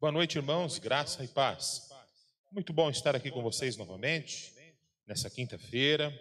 [0.00, 1.88] Boa noite, irmãos, graça e paz.
[2.52, 4.54] Muito bom estar aqui com vocês novamente,
[5.04, 6.16] nessa quinta-feira,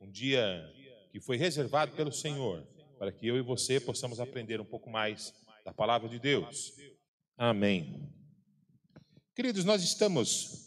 [0.00, 0.68] um dia
[1.12, 2.66] que foi reservado pelo Senhor,
[2.98, 5.32] para que eu e você possamos aprender um pouco mais
[5.64, 6.72] da palavra de Deus.
[7.36, 8.12] Amém.
[9.36, 10.66] Queridos, nós estamos,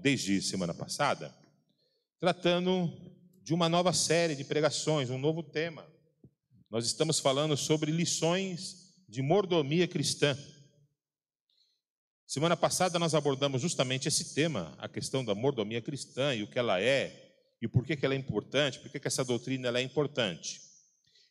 [0.00, 1.36] desde semana passada,
[2.18, 2.90] tratando
[3.42, 5.86] de uma nova série de pregações, um novo tema.
[6.70, 10.34] Nós estamos falando sobre lições de mordomia cristã.
[12.30, 16.60] Semana passada nós abordamos justamente esse tema, a questão da mordomia cristã e o que
[16.60, 19.80] ela é, e por que, que ela é importante, por que, que essa doutrina ela
[19.80, 20.60] é importante.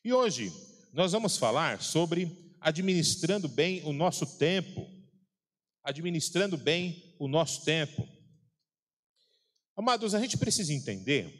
[0.04, 0.52] E hoje
[0.92, 4.86] nós vamos falar sobre administrando bem o nosso tempo.
[5.82, 8.06] Administrando bem o nosso tempo.
[9.74, 11.32] Amados, a gente precisa entender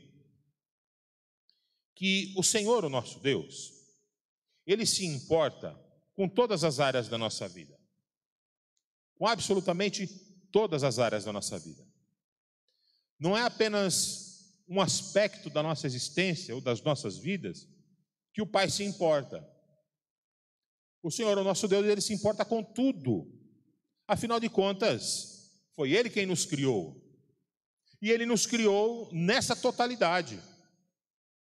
[1.95, 3.75] que o Senhor, o nosso Deus,
[4.67, 5.79] ele se importa
[6.15, 7.79] com todas as áreas da nossa vida
[9.21, 10.07] com absolutamente
[10.51, 11.87] todas as áreas da nossa vida.
[13.19, 17.69] Não é apenas um aspecto da nossa existência ou das nossas vidas
[18.33, 19.47] que o Pai se importa.
[21.03, 23.31] O Senhor, o nosso Deus, ele se importa com tudo.
[24.09, 26.99] Afinal de contas, foi Ele quem nos criou.
[28.01, 30.43] E Ele nos criou nessa totalidade.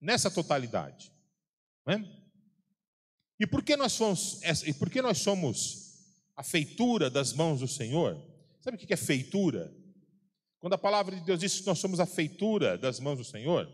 [0.01, 1.11] Nessa totalidade.
[1.87, 2.01] É?
[3.39, 5.90] E por que nós somos, e por que nós somos
[6.41, 8.19] a feitura das mãos do Senhor.
[8.61, 9.71] Sabe o que é feitura?
[10.57, 13.71] Quando a palavra de Deus diz que nós somos a feitura das mãos do Senhor,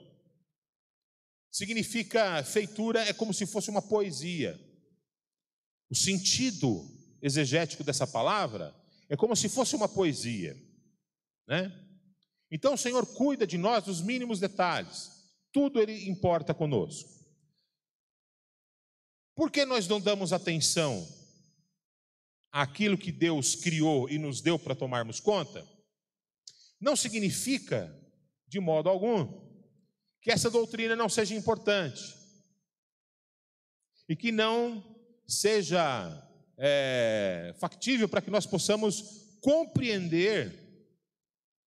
[1.49, 4.59] significa feitura é como se fosse uma poesia.
[5.89, 6.85] O sentido
[7.21, 8.75] exegético dessa palavra
[9.07, 10.53] é como se fosse uma poesia,
[11.47, 11.71] né?
[12.51, 15.09] Então o Senhor cuida de nós dos mínimos detalhes.
[15.53, 17.09] Tudo ele importa conosco.
[19.33, 21.07] Por que nós não damos atenção
[22.51, 25.67] aquilo que Deus criou e nos deu para tomarmos conta,
[26.79, 27.93] não significa,
[28.47, 29.47] de modo algum,
[30.21, 32.15] que essa doutrina não seja importante
[34.09, 34.83] e que não
[35.27, 36.23] seja
[36.57, 40.67] é, factível para que nós possamos compreender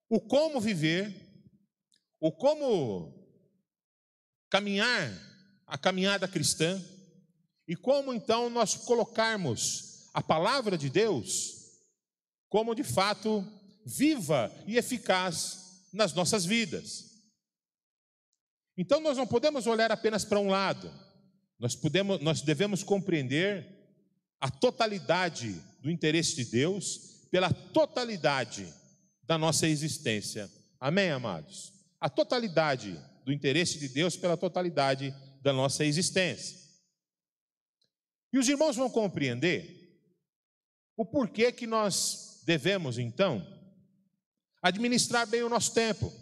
[0.09, 1.15] o como viver,
[2.19, 3.21] o como
[4.49, 5.11] caminhar
[5.67, 6.83] a caminhada cristã
[7.67, 11.61] e como então nós colocarmos a palavra de Deus
[12.49, 13.47] como de fato
[13.87, 17.11] viva e eficaz nas nossas vidas.
[18.77, 20.93] Então nós não podemos olhar apenas para um lado,
[21.59, 23.67] nós, podemos, nós devemos compreender
[24.41, 28.67] a totalidade do interesse de Deus pela totalidade
[29.23, 30.51] da nossa existência.
[30.81, 31.73] Amém, amados?
[32.01, 36.59] A totalidade do interesse de Deus pela totalidade da nossa existência.
[38.33, 39.80] E os irmãos vão compreender
[41.01, 43.43] o porquê que nós devemos, então,
[44.61, 46.13] administrar bem o nosso tempo.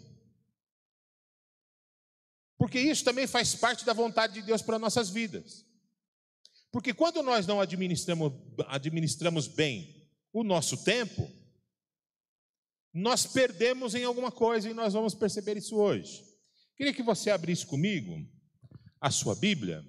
[2.57, 5.65] Porque isso também faz parte da vontade de Deus para nossas vidas.
[6.71, 8.31] Porque quando nós não administramos,
[8.67, 11.29] administramos bem o nosso tempo,
[12.93, 16.23] nós perdemos em alguma coisa e nós vamos perceber isso hoje.
[16.77, 18.25] Queria que você abrisse comigo
[19.01, 19.85] a sua Bíblia,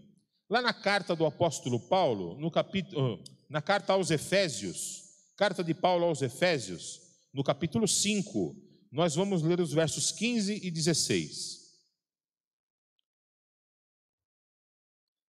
[0.49, 5.03] lá na carta do apóstolo Paulo, no capítulo, na carta aos Efésios,
[5.37, 7.01] carta de Paulo aos Efésios,
[7.33, 8.57] no capítulo 5,
[8.93, 11.59] nós vamos ler os versos 15 e 16.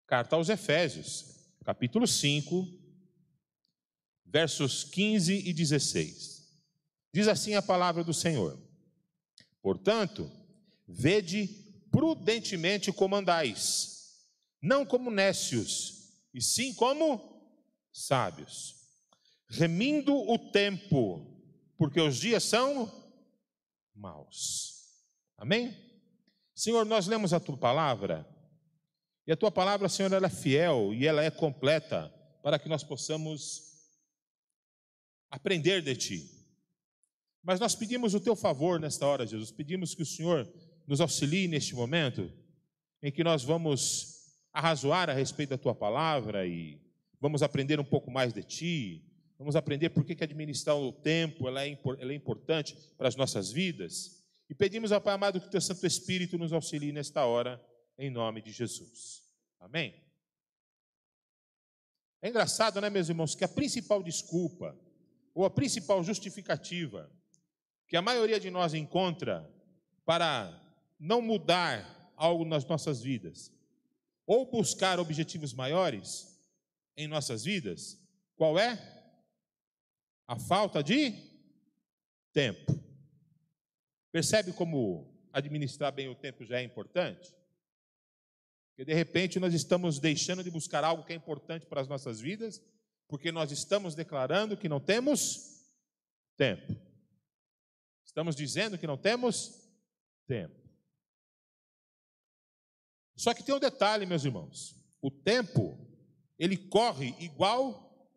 [0.06, 1.24] Carta aos Efésios,
[1.64, 2.68] capítulo 5,
[4.26, 6.46] versos 15 e 16.
[7.14, 8.60] Diz assim a palavra do Senhor:
[9.62, 10.30] Portanto,
[10.86, 11.46] vede
[11.90, 14.26] prudentemente como andais,
[14.60, 17.39] não como nécios, e sim como
[17.92, 18.76] sábios,
[19.48, 21.26] remindo o tempo,
[21.76, 22.90] porque os dias são
[23.94, 25.04] maus.
[25.36, 25.76] Amém?
[26.54, 28.26] Senhor, nós lemos a tua palavra,
[29.26, 32.12] e a tua palavra, Senhor, ela é fiel e ela é completa
[32.42, 33.70] para que nós possamos
[35.30, 36.30] aprender de ti.
[37.42, 39.50] Mas nós pedimos o teu favor nesta hora, Jesus.
[39.50, 40.52] Pedimos que o Senhor
[40.86, 42.30] nos auxilie neste momento
[43.02, 46.80] em que nós vamos arrazoar a respeito da tua palavra e
[47.20, 49.04] vamos aprender um pouco mais de Ti,
[49.38, 53.52] vamos aprender por que, administrar o tempo ela é, ela é importante para as nossas
[53.52, 54.24] vidas.
[54.48, 57.64] E pedimos ao Pai amado que o Teu Santo Espírito nos auxilie nesta hora,
[57.98, 59.22] em nome de Jesus.
[59.60, 59.94] Amém?
[62.22, 64.76] É engraçado, né, meus irmãos, que a principal desculpa,
[65.34, 67.10] ou a principal justificativa,
[67.86, 69.48] que a maioria de nós encontra
[70.04, 70.60] para
[70.98, 73.52] não mudar algo nas nossas vidas,
[74.26, 76.29] ou buscar objetivos maiores,
[76.96, 77.98] em nossas vidas,
[78.36, 78.78] qual é?
[80.26, 81.12] A falta de
[82.32, 82.78] tempo.
[84.12, 87.34] Percebe como administrar bem o tempo já é importante?
[88.70, 92.20] Porque de repente nós estamos deixando de buscar algo que é importante para as nossas
[92.20, 92.62] vidas,
[93.06, 95.60] porque nós estamos declarando que não temos
[96.36, 96.74] tempo.
[98.04, 99.70] Estamos dizendo que não temos
[100.26, 100.58] tempo.
[103.14, 104.74] Só que tem um detalhe, meus irmãos.
[105.02, 105.78] O tempo,
[106.40, 108.10] ele corre igual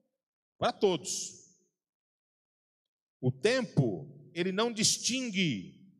[0.57, 1.43] para todos.
[3.19, 5.91] O tempo, ele não distingue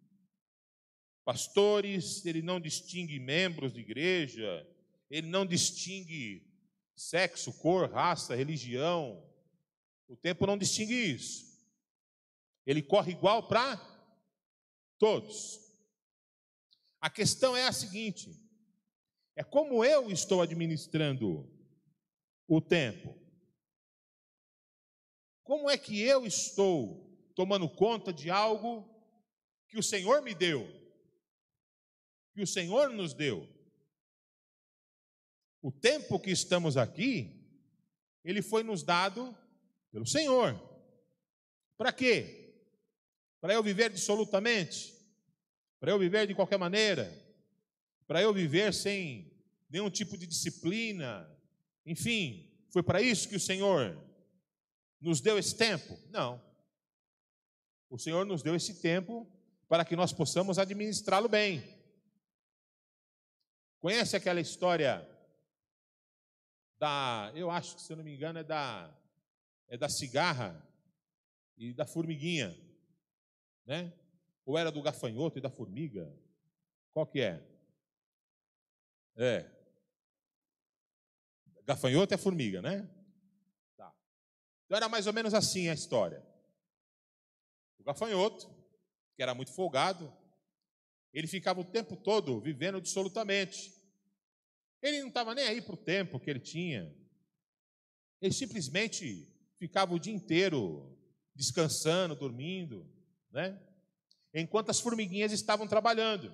[1.25, 4.66] pastores, ele não distingue membros de igreja,
[5.10, 6.50] ele não distingue
[6.96, 9.22] sexo, cor, raça, religião.
[10.08, 11.62] O tempo não distingue isso.
[12.66, 13.76] Ele corre igual para
[14.98, 15.60] todos.
[17.02, 18.34] A questão é a seguinte:
[19.36, 21.52] é como eu estou administrando
[22.56, 23.18] o tempo.
[25.44, 27.04] Como é que eu estou
[27.36, 28.88] tomando conta de algo
[29.68, 30.68] que o Senhor me deu?
[32.34, 33.48] Que o Senhor nos deu?
[35.62, 37.44] O tempo que estamos aqui,
[38.24, 39.36] ele foi nos dado
[39.92, 40.60] pelo Senhor.
[41.78, 42.56] Para quê?
[43.42, 44.94] Para eu viver dissolutamente?
[45.80, 47.12] Para eu viver de qualquer maneira?
[48.08, 49.34] Para eu viver sem
[49.70, 51.32] nenhum tipo de disciplina?
[51.85, 53.97] Enfim, foi para isso que o Senhor
[55.00, 55.97] nos deu esse tempo?
[56.09, 56.41] Não.
[57.89, 59.30] O Senhor nos deu esse tempo
[59.68, 61.63] para que nós possamos administrá-lo bem.
[63.80, 65.07] Conhece aquela história
[66.77, 68.94] da, eu acho que se eu não me engano é da
[69.68, 70.62] é da cigarra
[71.57, 72.56] e da formiguinha,
[73.65, 73.91] né?
[74.45, 76.13] Ou era do gafanhoto e da formiga?
[76.91, 77.41] Qual que é?
[79.15, 79.62] É.
[81.65, 82.89] Gafanhoto é formiga, né?
[83.77, 83.94] Tá.
[84.65, 86.25] Então era mais ou menos assim a história.
[87.80, 88.50] O gafanhoto,
[89.15, 90.12] que era muito folgado,
[91.13, 93.74] ele ficava o tempo todo vivendo absolutamente.
[94.81, 96.94] Ele não estava nem aí para o tempo que ele tinha.
[98.21, 99.27] Ele simplesmente
[99.59, 100.98] ficava o dia inteiro
[101.36, 102.89] descansando, dormindo,
[103.31, 103.62] né?
[104.33, 106.33] Enquanto as formiguinhas estavam trabalhando.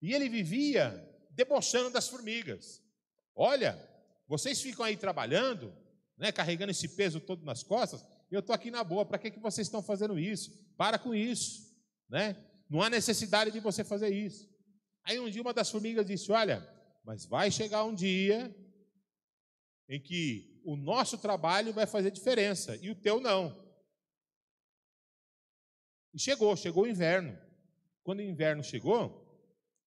[0.00, 0.90] E ele vivia
[1.30, 2.82] debochando das formigas.
[3.36, 3.78] Olha,
[4.26, 5.72] vocês ficam aí trabalhando,
[6.16, 9.38] né, carregando esse peso todo nas costas, eu estou aqui na boa, para que, que
[9.38, 10.50] vocês estão fazendo isso?
[10.76, 11.70] Para com isso,
[12.08, 12.34] né?
[12.68, 14.50] Não há necessidade de você fazer isso.
[15.04, 16.66] Aí um dia uma das formigas disse: Olha,
[17.04, 18.52] mas vai chegar um dia
[19.88, 23.56] em que o nosso trabalho vai fazer diferença e o teu não.
[26.12, 27.38] E chegou, chegou o inverno.
[28.02, 29.22] Quando o inverno chegou,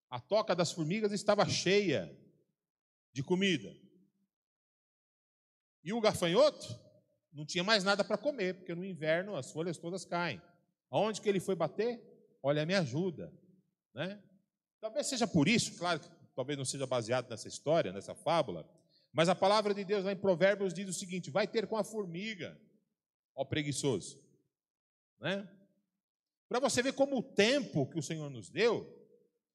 [0.09, 2.15] a toca das formigas estava cheia
[3.11, 3.75] de comida.
[5.83, 6.67] E o gafanhoto
[7.31, 10.41] não tinha mais nada para comer, porque no inverno as folhas todas caem.
[10.89, 12.01] Aonde que ele foi bater?
[12.41, 13.33] Olha, me ajuda,
[13.93, 14.21] né?
[14.81, 18.67] Talvez seja por isso, claro que talvez não seja baseado nessa história, nessa fábula,
[19.11, 21.83] mas a palavra de Deus lá em Provérbios diz o seguinte: vai ter com a
[21.83, 22.59] formiga,
[23.35, 24.21] ó preguiçoso,
[25.19, 25.47] né?
[26.47, 28.99] Para você ver como o tempo que o Senhor nos deu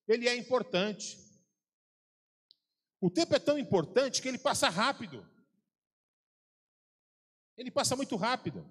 [0.06, 1.18] ele é importante.
[3.04, 5.28] O tempo é tão importante que ele passa rápido.
[7.54, 8.66] Ele passa muito rápido.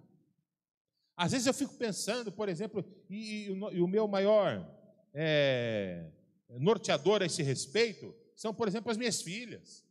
[1.15, 4.67] Às vezes eu fico pensando, por exemplo, e, e, e o meu maior
[5.13, 6.09] é,
[6.49, 9.85] norteador a esse respeito são, por exemplo, as minhas filhas.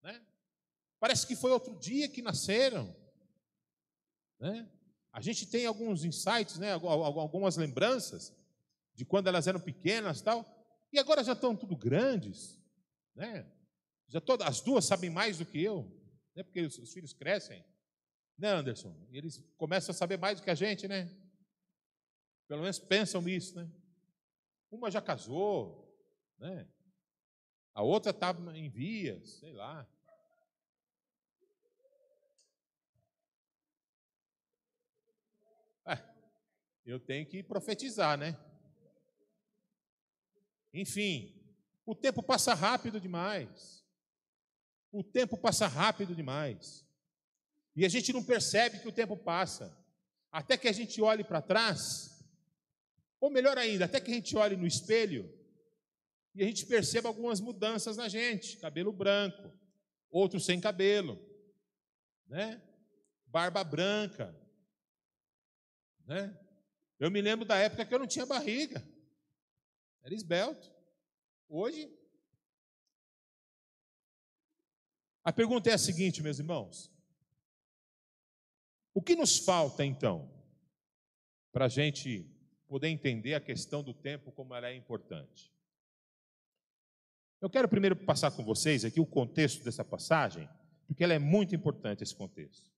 [0.00, 0.24] Né?
[1.00, 2.94] Parece que foi outro dia que nasceram.
[4.38, 4.70] Né?
[5.12, 6.74] A gente tem alguns insights, né?
[6.74, 8.32] algumas lembranças
[8.94, 10.46] de quando elas eram pequenas tal.
[10.92, 12.56] E agora já estão tudo grandes,
[13.12, 13.57] né?
[14.08, 15.84] Já todas, as duas sabem mais do que eu,
[16.34, 16.42] né?
[16.42, 17.64] Porque os, os filhos crescem,
[18.38, 18.96] né, Anderson?
[19.10, 21.14] E eles começam a saber mais do que a gente, né?
[22.46, 23.70] Pelo menos pensam nisso, né?
[24.70, 25.94] Uma já casou,
[26.38, 26.66] né?
[27.74, 29.86] A outra está em vias, sei lá.
[35.86, 36.02] É,
[36.84, 38.38] eu tenho que profetizar, né?
[40.72, 41.34] Enfim,
[41.84, 43.86] o tempo passa rápido demais.
[44.90, 46.86] O tempo passa rápido demais.
[47.76, 49.76] E a gente não percebe que o tempo passa.
[50.30, 52.18] Até que a gente olhe para trás,
[53.20, 55.32] ou melhor ainda, até que a gente olhe no espelho
[56.34, 59.52] e a gente perceba algumas mudanças na gente, cabelo branco,
[60.10, 61.18] outro sem cabelo,
[62.26, 62.62] né?
[63.26, 64.34] Barba branca,
[66.06, 66.38] né?
[66.98, 68.86] Eu me lembro da época que eu não tinha barriga.
[70.02, 70.72] Era esbelto.
[71.48, 71.96] Hoje.
[75.28, 76.90] A pergunta é a seguinte, meus irmãos:
[78.94, 80.26] O que nos falta então
[81.52, 82.24] para a gente
[82.66, 85.52] poder entender a questão do tempo como ela é importante?
[87.42, 90.48] Eu quero primeiro passar com vocês aqui o contexto dessa passagem,
[90.86, 92.70] porque ela é muito importante esse contexto.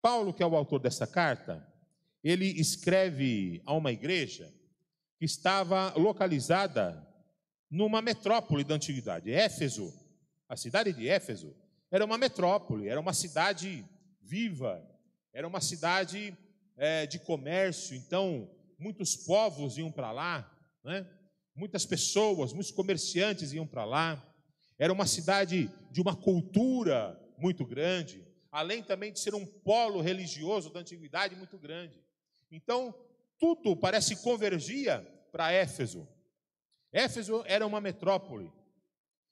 [0.00, 1.62] Paulo, que é o autor dessa carta,
[2.24, 4.50] ele escreve a uma igreja
[5.18, 7.06] que estava localizada
[7.70, 9.92] numa metrópole da antiguidade, Éfeso.
[10.48, 11.54] A cidade de Éfeso
[11.90, 13.84] era uma metrópole, era uma cidade
[14.20, 14.82] viva,
[15.32, 16.36] era uma cidade
[16.76, 20.50] é, de comércio, então muitos povos iam para lá,
[20.84, 21.06] né?
[21.54, 24.22] muitas pessoas, muitos comerciantes iam para lá.
[24.78, 30.70] Era uma cidade de uma cultura muito grande, além também de ser um polo religioso
[30.70, 32.04] da antiguidade muito grande.
[32.50, 32.94] Então,
[33.38, 35.00] tudo parece convergia
[35.32, 36.06] para Éfeso.
[36.92, 38.52] Éfeso era uma metrópole.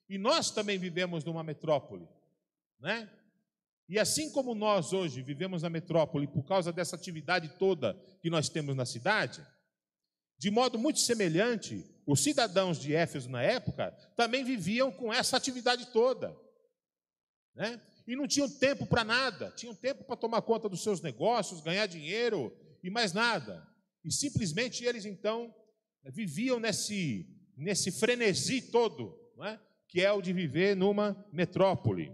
[0.08, 2.08] E nós também vivemos numa metrópole,
[2.84, 3.10] né?
[3.88, 8.50] E assim como nós hoje vivemos na metrópole por causa dessa atividade toda que nós
[8.50, 9.42] temos na cidade,
[10.38, 15.86] de modo muito semelhante, os cidadãos de Éfeso na época também viviam com essa atividade
[15.92, 16.36] toda,
[17.54, 17.80] né?
[18.06, 21.86] E não tinham tempo para nada, tinham tempo para tomar conta dos seus negócios, ganhar
[21.86, 23.66] dinheiro e mais nada.
[24.04, 25.54] E simplesmente eles então
[26.04, 27.26] viviam nesse
[27.56, 29.58] nesse frenesi todo, é?
[29.88, 32.12] que é o de viver numa metrópole.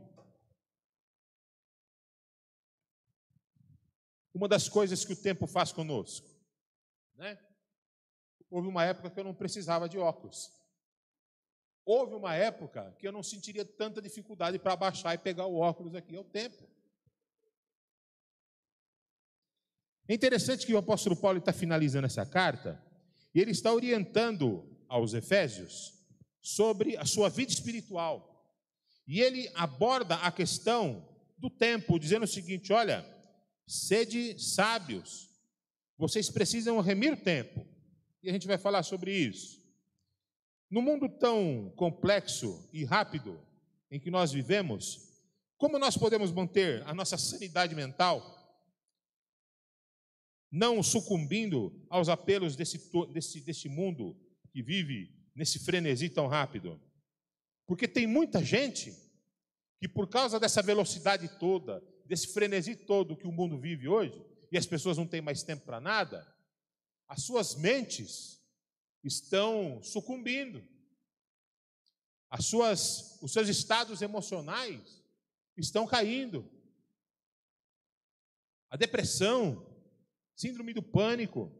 [4.32, 6.28] Uma das coisas que o tempo faz conosco,
[7.16, 7.38] né?
[8.50, 10.50] Houve uma época que eu não precisava de óculos.
[11.84, 15.94] Houve uma época que eu não sentiria tanta dificuldade para baixar e pegar o óculos
[15.94, 16.16] aqui.
[16.16, 16.68] É o tempo.
[20.08, 22.82] É interessante que o apóstolo Paulo está finalizando essa carta
[23.32, 25.94] e ele está orientando aos Efésios
[26.40, 28.26] sobre a sua vida espiritual.
[29.06, 31.08] E ele aborda a questão
[31.38, 33.06] do tempo, dizendo o seguinte: olha,
[33.70, 35.30] sede sábios,
[35.96, 37.64] vocês precisam remir tempo.
[38.20, 39.60] E a gente vai falar sobre isso.
[40.68, 43.40] No mundo tão complexo e rápido
[43.90, 45.08] em que nós vivemos,
[45.56, 48.36] como nós podemos manter a nossa sanidade mental,
[50.50, 54.16] não sucumbindo aos apelos desse, desse, desse mundo
[54.50, 56.80] que vive nesse frenesi tão rápido?
[57.66, 58.92] Porque tem muita gente
[59.78, 64.58] que, por causa dessa velocidade toda, desse frenesi todo que o mundo vive hoje, e
[64.58, 66.26] as pessoas não têm mais tempo para nada,
[67.06, 68.44] as suas mentes
[69.04, 70.60] estão sucumbindo.
[72.28, 75.00] As suas, os seus estados emocionais
[75.56, 76.50] estão caindo.
[78.68, 79.64] A depressão,
[80.34, 81.52] síndrome do pânico,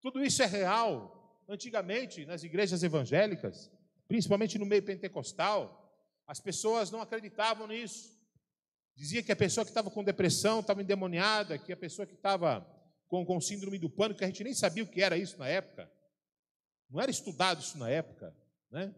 [0.00, 1.44] tudo isso é real.
[1.46, 3.70] Antigamente, nas igrejas evangélicas,
[4.08, 5.94] principalmente no meio pentecostal,
[6.26, 8.21] as pessoas não acreditavam nisso.
[8.94, 12.66] Dizia que a pessoa que estava com depressão estava endemoniada, que a pessoa que estava
[13.08, 15.48] com, com síndrome do pânico, que a gente nem sabia o que era isso na
[15.48, 15.90] época.
[16.90, 18.36] Não era estudado isso na época,
[18.70, 18.94] né?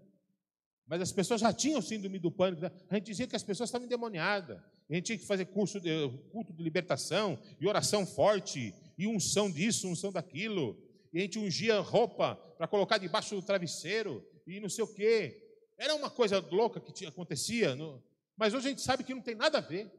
[0.86, 2.62] Mas as pessoas já tinham síndrome do pânico.
[2.62, 2.70] Né?
[2.90, 4.58] A gente dizia que as pessoas estavam endemoniadas.
[4.90, 5.90] A gente tinha que fazer curso de,
[6.30, 10.78] culto de libertação e oração forte, e unção disso, unção daquilo
[11.14, 15.40] e a gente ungia roupa para colocar debaixo do travesseiro e não sei o quê.
[15.78, 18.02] Era uma coisa louca que tinha, acontecia, no...
[18.36, 19.90] mas hoje a gente sabe que não tem nada a ver.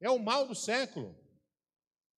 [0.00, 1.16] É o mal do século,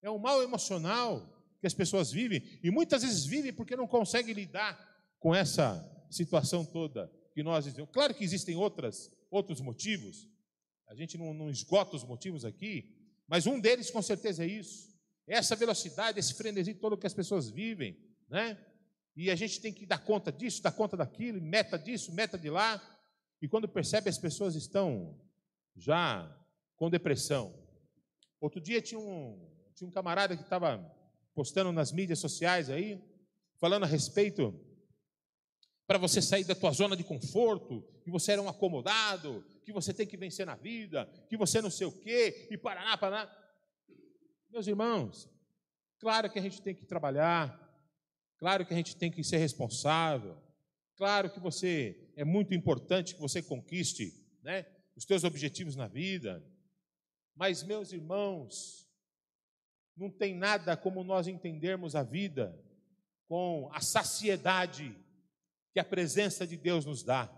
[0.03, 4.35] é o mal emocional que as pessoas vivem e muitas vezes vivem porque não conseguem
[4.35, 4.77] lidar
[5.19, 7.91] com essa situação toda que nós vivemos.
[7.93, 10.29] Claro que existem outras, outros motivos,
[10.89, 12.95] a gente não, não esgota os motivos aqui,
[13.27, 14.95] mas um deles com certeza é isso.
[15.27, 18.57] Essa velocidade, esse frenesi todo que as pessoas vivem, né?
[19.17, 22.51] E a gente tem que dar conta disso, dar conta daquilo, meta disso, meta de
[22.51, 22.81] lá.
[23.41, 25.19] E quando percebe, as pessoas estão
[25.77, 26.35] já
[26.77, 27.55] com depressão.
[28.41, 29.39] Outro dia tinha um,
[29.75, 30.79] tinha um camarada que estava
[31.35, 33.03] postando nas mídias sociais aí,
[33.59, 34.59] falando a respeito
[35.87, 39.95] para você sair da tua zona de conforto, que você era um acomodado, que você
[39.95, 43.31] tem que vencer na vida, que você não sei o quê, e paraná, paraná.
[44.51, 45.29] Meus irmãos,
[46.01, 47.67] claro que a gente tem que trabalhar,
[48.39, 50.37] Claro que a gente tem que ser responsável.
[50.97, 54.67] Claro que você é muito importante que você conquiste, né,
[54.97, 56.43] os teus objetivos na vida.
[57.35, 58.91] Mas meus irmãos,
[59.95, 62.59] não tem nada como nós entendermos a vida
[63.29, 64.97] com a saciedade
[65.73, 67.31] que a presença de Deus nos dá,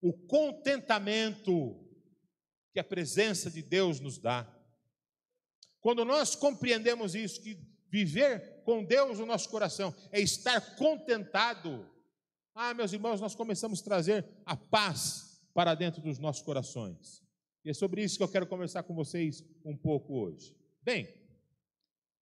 [0.00, 1.82] o contentamento
[2.72, 4.50] que a presença de Deus nos dá.
[5.80, 11.88] Quando nós compreendemos isso, que viver com Deus no nosso coração, é estar contentado.
[12.54, 15.25] Ah, meus irmãos, nós começamos a trazer a paz
[15.56, 17.22] para dentro dos nossos corações.
[17.64, 20.54] E é sobre isso que eu quero conversar com vocês um pouco hoje.
[20.82, 21.08] Bem,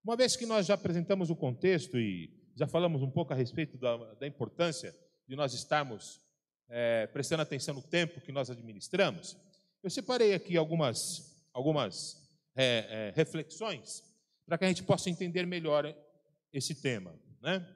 [0.04, 3.76] Uma vez que nós já apresentamos o contexto e já falamos um pouco a respeito
[3.76, 4.94] da, da importância
[5.26, 6.20] de nós estarmos
[6.68, 9.36] é, prestando atenção no tempo que nós administramos,
[9.82, 14.04] eu separei aqui algumas, algumas é, é, reflexões
[14.46, 15.92] para que a gente possa entender melhor
[16.52, 17.18] esse tema.
[17.40, 17.66] Né?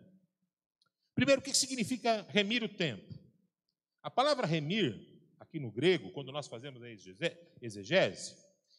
[1.14, 3.12] Primeiro, o que significa remir o tempo?
[4.02, 5.07] A palavra remir,
[5.48, 6.90] aqui no grego, quando nós fazemos a
[7.62, 8.36] exegese,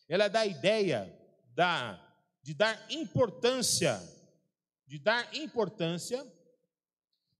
[0.08, 1.12] ela dá a ideia
[1.56, 2.00] da,
[2.44, 4.00] de dar importância,
[4.86, 6.26] de dar importância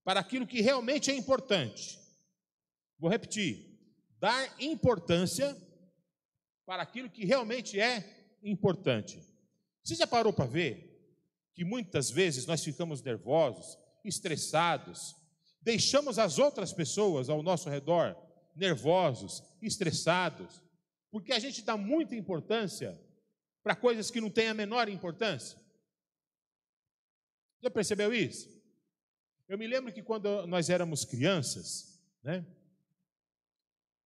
[0.02, 1.96] para aquilo que realmente é importante.
[2.98, 3.78] Vou repetir:
[4.18, 5.56] dar importância
[6.66, 9.20] para aquilo que realmente é importante.
[9.82, 10.88] Você já parou para ver
[11.54, 15.14] que muitas vezes nós ficamos nervosos, estressados,
[15.62, 18.16] deixamos as outras pessoas ao nosso redor
[18.54, 20.62] nervosos, estressados,
[21.10, 23.00] porque a gente dá muita importância
[23.62, 25.58] para coisas que não têm a menor importância.
[27.60, 28.48] Já percebeu isso?
[29.48, 32.46] Eu me lembro que quando nós éramos crianças, né?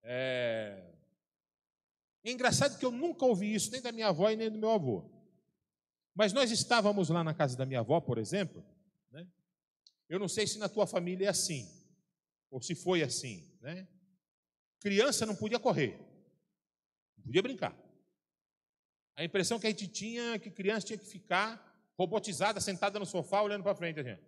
[0.03, 0.91] É...
[2.25, 4.71] é engraçado que eu nunca ouvi isso nem da minha avó e nem do meu
[4.71, 5.11] avô.
[6.15, 8.65] Mas nós estávamos lá na casa da minha avó, por exemplo,
[9.11, 9.27] né?
[10.09, 11.69] Eu não sei se na tua família é assim,
[12.51, 13.87] ou se foi assim, né?
[14.85, 15.99] Criança não podia correr,
[17.17, 17.75] não podia brincar.
[19.17, 23.07] A impressão que a gente tinha é que criança tinha que ficar robotizada, sentada no
[23.07, 24.01] sofá, olhando para frente.
[24.01, 24.23] Assim.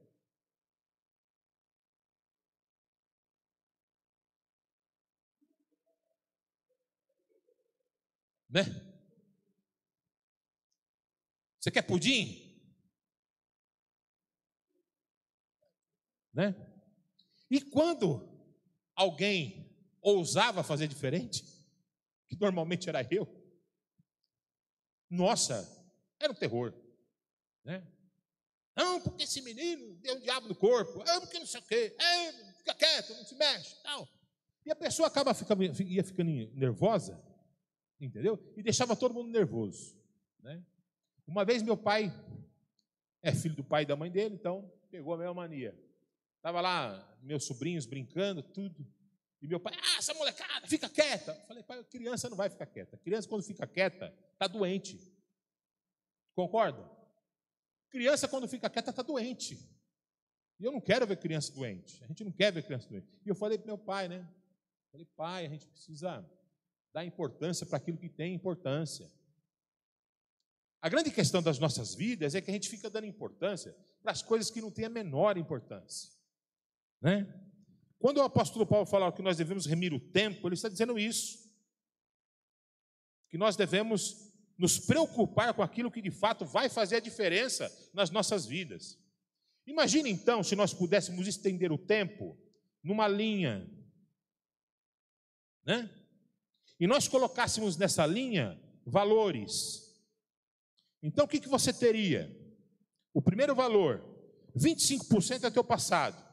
[8.49, 8.63] Né?
[11.61, 12.59] Você quer pudim?
[16.33, 16.55] Né?
[17.51, 18.27] E quando
[18.95, 19.66] alguém
[20.07, 21.45] ousava fazer diferente,
[22.29, 23.27] que normalmente era eu,
[25.11, 25.69] nossa,
[26.21, 26.73] era um terror.
[27.65, 27.85] Né?
[28.77, 31.97] Não, porque esse menino deu um diabo no corpo, não, porque não sei o quê,
[31.99, 34.09] é, fica quieto, não se mexe, tal.
[34.65, 37.21] E a pessoa acaba ficando, ia ficando nervosa,
[38.01, 38.39] entendeu?
[38.57, 39.97] E deixava todo mundo nervoso.
[40.41, 40.65] Né?
[41.27, 42.13] Uma vez meu pai
[43.23, 45.77] é filho do pai e da mãe dele, então pegou a mesma mania.
[46.37, 48.87] Estava lá meus sobrinhos brincando, tudo.
[49.47, 51.31] E meu pai, ah, essa molecada, fica quieta.
[51.31, 52.97] Eu falei, pai, criança não vai ficar quieta.
[52.97, 55.01] Criança, quando fica quieta, está doente.
[56.35, 56.85] Concorda?
[57.89, 59.55] Criança, quando fica quieta, está doente.
[60.59, 62.03] E eu não quero ver criança doente.
[62.03, 63.07] A gente não quer ver criança doente.
[63.25, 64.29] E eu falei para meu pai, né?
[64.91, 66.29] falei, pai, a gente precisa
[66.93, 69.09] dar importância para aquilo que tem importância.
[70.83, 74.23] A grande questão das nossas vidas é que a gente fica dando importância para as
[74.23, 76.11] coisas que não têm a menor importância.
[77.01, 77.33] Né?
[77.99, 81.39] Quando o apóstolo Paulo fala que nós devemos remir o tempo, ele está dizendo isso.
[83.29, 88.11] Que nós devemos nos preocupar com aquilo que de fato vai fazer a diferença nas
[88.11, 88.99] nossas vidas.
[89.67, 92.39] Imagine então se nós pudéssemos estender o tempo
[92.83, 93.69] numa linha,
[95.65, 95.91] né?
[96.79, 99.99] E nós colocássemos nessa linha valores.
[101.03, 102.31] Então o que, que você teria?
[103.13, 104.05] O primeiro valor,
[104.55, 106.26] 25% é teu passado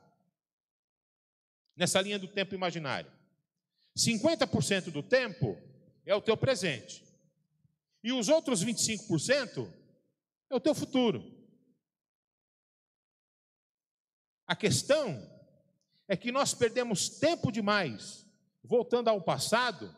[1.76, 3.12] nessa linha do tempo imaginário.
[3.98, 5.58] 50% do tempo
[6.06, 7.04] é o teu presente.
[8.04, 9.72] E os outros 25%
[10.50, 11.32] é o teu futuro.
[14.46, 15.30] A questão
[16.08, 18.26] é que nós perdemos tempo demais
[18.64, 19.96] voltando ao passado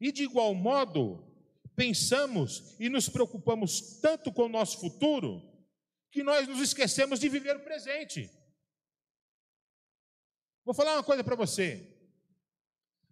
[0.00, 1.24] e, de igual modo,
[1.76, 5.42] pensamos e nos preocupamos tanto com o nosso futuro
[6.10, 8.30] que nós nos esquecemos de viver o presente.
[10.64, 11.86] Vou falar uma coisa para você.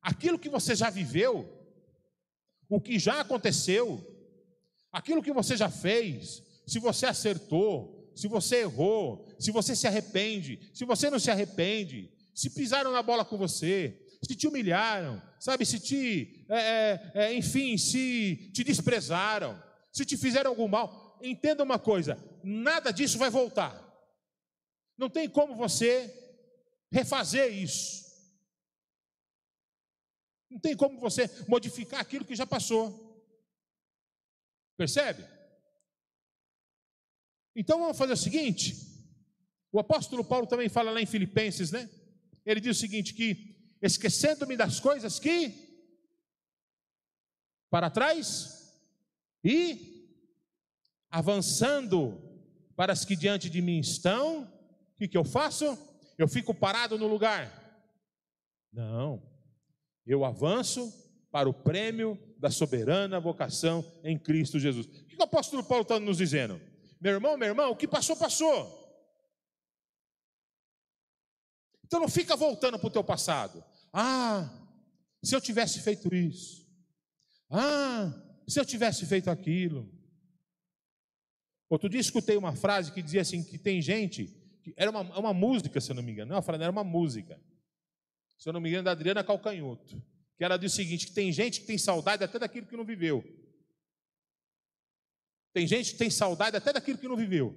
[0.00, 1.48] Aquilo que você já viveu,
[2.68, 4.04] o que já aconteceu,
[4.92, 10.70] aquilo que você já fez, se você acertou, se você errou, se você se arrepende,
[10.74, 15.64] se você não se arrepende, se pisaram na bola com você, se te humilharam, sabe,
[15.64, 19.60] se te, é, é, é enfim, se te desprezaram,
[19.92, 23.84] se te fizeram algum mal, entenda uma coisa: nada disso vai voltar.
[24.96, 26.27] Não tem como você
[26.90, 28.06] refazer isso.
[30.50, 33.06] Não tem como você modificar aquilo que já passou.
[34.76, 35.24] Percebe?
[37.54, 38.74] Então vamos fazer o seguinte:
[39.70, 41.88] o apóstolo Paulo também fala lá em Filipenses, né?
[42.46, 45.68] Ele diz o seguinte: que esquecendo-me das coisas que
[47.70, 48.72] para trás
[49.44, 50.08] e
[51.10, 52.22] avançando
[52.74, 55.76] para as que diante de mim estão, o que, que eu faço?
[56.18, 57.50] Eu fico parado no lugar.
[58.72, 59.22] Não.
[60.04, 60.92] Eu avanço
[61.30, 64.86] para o prêmio da soberana vocação em Cristo Jesus.
[64.86, 66.60] O que o apóstolo Paulo está nos dizendo?
[67.00, 68.76] Meu irmão, meu irmão, o que passou, passou.
[71.84, 73.64] Então não fica voltando para o teu passado.
[73.92, 74.50] Ah,
[75.22, 76.66] se eu tivesse feito isso.
[77.50, 78.12] Ah,
[78.46, 79.88] se eu tivesse feito aquilo.
[81.70, 84.26] Outro dia escutei uma frase que dizia assim: que tem gente,
[84.76, 87.40] era uma, uma música, se eu não me engano, não, é era uma música,
[88.38, 90.02] se eu não me engano, da Adriana Calcanhoto,
[90.36, 92.84] que ela diz o seguinte: que tem gente que tem saudade até daquilo que não
[92.84, 93.24] viveu.
[95.52, 97.56] Tem gente que tem saudade até daquilo que não viveu.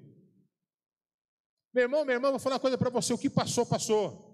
[1.74, 4.32] Meu irmão, meu irmão, vou falar uma coisa para você: o que passou, passou.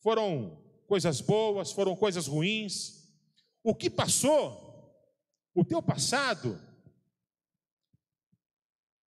[0.00, 3.08] Foram coisas boas, foram coisas ruins.
[3.62, 4.94] O que passou,
[5.54, 6.60] o teu passado,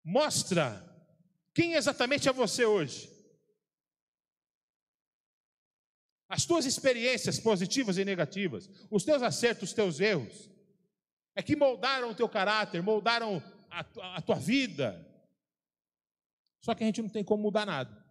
[0.03, 0.88] mostra
[1.53, 3.09] quem exatamente é você hoje.
[6.29, 10.49] As tuas experiências positivas e negativas, os teus acertos, os teus erros,
[11.35, 13.79] é que moldaram o teu caráter, moldaram a,
[14.17, 15.05] a tua vida.
[16.61, 18.05] Só que a gente não tem como mudar nada.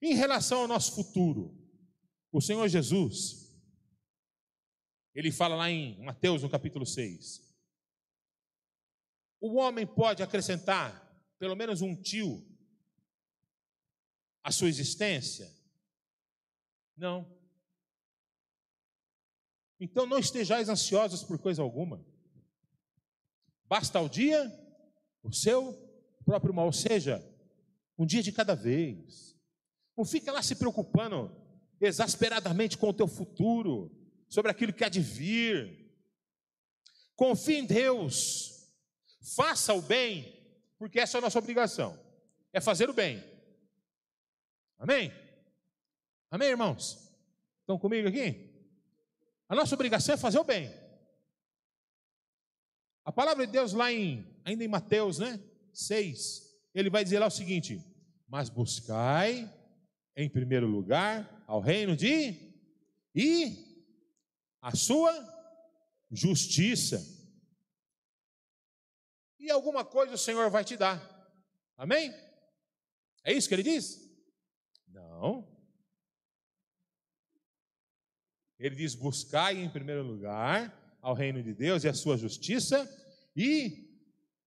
[0.00, 1.58] Em relação ao nosso futuro,
[2.30, 3.58] o Senhor Jesus,
[5.14, 7.42] ele fala lá em Mateus, no capítulo 6.
[9.40, 11.03] O homem pode acrescentar
[11.44, 12.42] pelo menos um tio
[14.42, 15.54] à sua existência?
[16.96, 17.30] Não.
[19.78, 22.02] Então não estejais ansiosos por coisa alguma.
[23.68, 24.50] Basta o dia
[25.22, 25.74] o seu
[26.24, 27.22] próprio mal, ou seja,
[27.98, 29.38] um dia de cada vez.
[29.94, 31.30] Não fica lá se preocupando
[31.78, 33.94] exasperadamente com o teu futuro,
[34.30, 35.92] sobre aquilo que há de vir.
[37.14, 38.66] Confie em Deus,
[39.36, 40.33] faça o bem,
[40.84, 41.98] porque essa é a nossa obrigação,
[42.52, 43.24] é fazer o bem.
[44.78, 45.10] Amém?
[46.30, 47.10] Amém, irmãos?
[47.60, 48.50] Estão comigo aqui?
[49.48, 50.70] A nossa obrigação é fazer o bem.
[53.02, 55.40] A palavra de Deus lá em, ainda em Mateus, né?
[55.72, 57.82] 6, ele vai dizer lá o seguinte:
[58.28, 59.50] Mas buscai
[60.14, 62.36] em primeiro lugar ao reino de
[63.14, 63.86] e
[64.60, 65.12] a sua
[66.10, 67.23] justiça.
[69.44, 70.98] E alguma coisa o Senhor vai te dar.
[71.76, 72.14] Amém?
[73.22, 74.00] É isso que ele diz?
[74.88, 75.46] Não.
[78.58, 82.90] Ele diz: buscai em primeiro lugar ao reino de Deus e a sua justiça,
[83.36, 83.86] e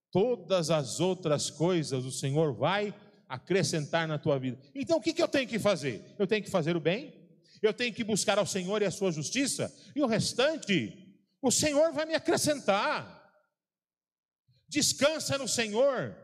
[0.09, 2.91] todas as outras coisas o Senhor vai
[3.29, 4.59] acrescentar na tua vida.
[4.73, 6.15] Então o que, eu tenho que fazer?
[6.17, 7.13] Eu tenho que fazer o bem,
[7.61, 11.93] eu tenho que buscar ao Senhor e a sua justiça, e o restante, o Senhor
[11.93, 13.16] vai me acrescentar.
[14.67, 16.15] Descansa no Senhor,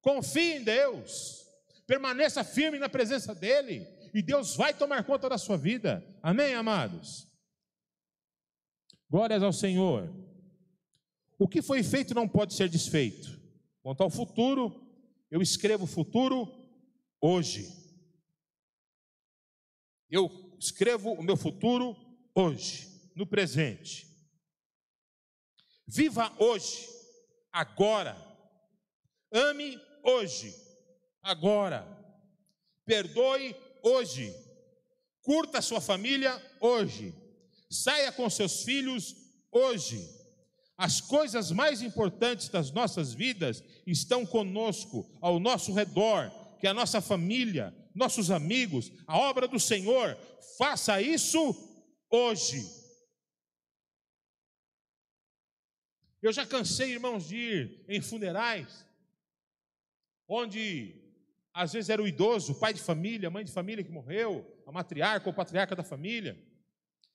[0.00, 1.44] confie em Deus,
[1.86, 6.04] permaneça firme na presença dEle, e Deus vai tomar conta da sua vida.
[6.22, 7.26] Amém, amados?
[9.10, 10.08] Glórias ao Senhor.
[11.38, 13.38] O que foi feito não pode ser desfeito.
[13.82, 14.84] Quanto ao futuro,
[15.30, 16.48] eu escrevo o futuro
[17.20, 17.68] hoje.
[20.08, 21.96] Eu escrevo o meu futuro
[22.34, 24.06] hoje, no presente.
[25.86, 26.88] Viva hoje,
[27.56, 28.14] agora.
[29.32, 30.54] Ame hoje,
[31.22, 31.86] agora.
[32.84, 34.32] Perdoe hoje.
[35.22, 37.14] Curta sua família hoje.
[37.70, 39.16] Saia com seus filhos
[39.50, 40.06] hoje.
[40.76, 46.74] As coisas mais importantes das nossas vidas estão conosco, ao nosso redor, que é a
[46.74, 50.14] nossa família, nossos amigos, a obra do Senhor.
[50.58, 51.56] Faça isso
[52.10, 52.85] hoje.
[56.26, 58.84] Eu já cansei, irmãos, de ir em funerais,
[60.26, 60.92] onde
[61.54, 64.44] às vezes era o idoso, o pai de família, a mãe de família que morreu,
[64.66, 66.36] a matriarca ou patriarca da família,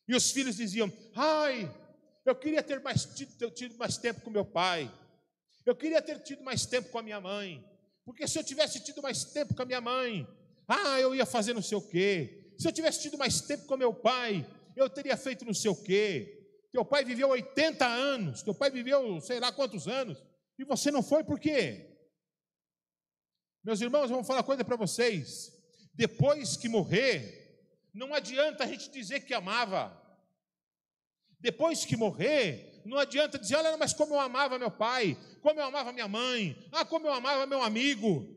[0.08, 1.70] e os filhos diziam: Ai,
[2.26, 4.90] eu queria ter mais tido, tido mais tempo com meu pai.
[5.66, 7.62] Eu queria ter tido mais tempo com a minha mãe.
[8.06, 10.26] Porque se eu tivesse tido mais tempo com a minha mãe,
[10.66, 12.54] ah, eu ia fazer não sei o quê.
[12.58, 15.76] Se eu tivesse tido mais tempo com meu pai, eu teria feito não sei o
[15.76, 16.41] quê.
[16.72, 20.24] Teu pai viveu 80 anos, teu pai viveu sei lá quantos anos,
[20.58, 21.92] e você não foi por quê?
[23.64, 25.52] Meus irmãos, eu vou falar uma coisa para vocês.
[25.94, 27.42] Depois que morrer,
[27.94, 30.00] não adianta a gente dizer que amava.
[31.40, 35.66] Depois que morrer, não adianta dizer, olha, mas como eu amava meu pai, como eu
[35.66, 38.28] amava minha mãe, ah, como eu amava meu amigo.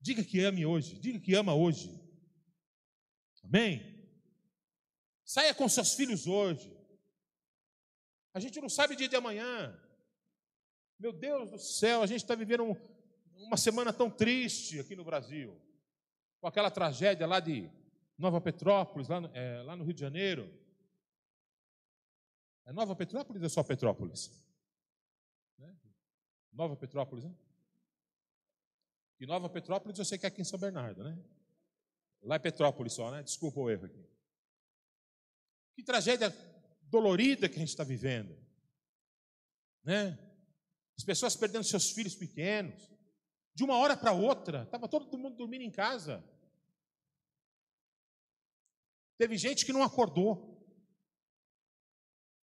[0.00, 1.90] Diga que ame hoje, diga que ama hoje.
[3.44, 3.95] Amém?
[5.26, 6.72] Saia com seus filhos hoje.
[8.32, 9.76] A gente não sabe dia de amanhã.
[11.00, 12.76] Meu Deus do céu, a gente está vivendo um,
[13.34, 15.60] uma semana tão triste aqui no Brasil,
[16.40, 17.68] com aquela tragédia lá de
[18.16, 20.48] Nova Petrópolis, lá no, é, lá no Rio de Janeiro.
[22.64, 24.30] É Nova Petrópolis ou é só Petrópolis?
[25.58, 25.76] Né?
[26.52, 27.34] Nova Petrópolis, né?
[29.18, 31.18] E Nova Petrópolis eu sei que é aqui em São Bernardo, né?
[32.22, 33.24] Lá é Petrópolis só, né?
[33.24, 34.15] Desculpa o erro aqui.
[35.76, 36.34] Que tragédia
[36.84, 38.34] dolorida que a gente está vivendo,
[39.84, 40.18] né?
[40.98, 42.90] As pessoas perdendo seus filhos pequenos,
[43.54, 46.24] de uma hora para outra, estava todo mundo dormindo em casa.
[49.18, 50.56] Teve gente que não acordou.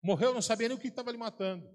[0.03, 1.69] Morreu, não sabia nem o que estava lhe matando.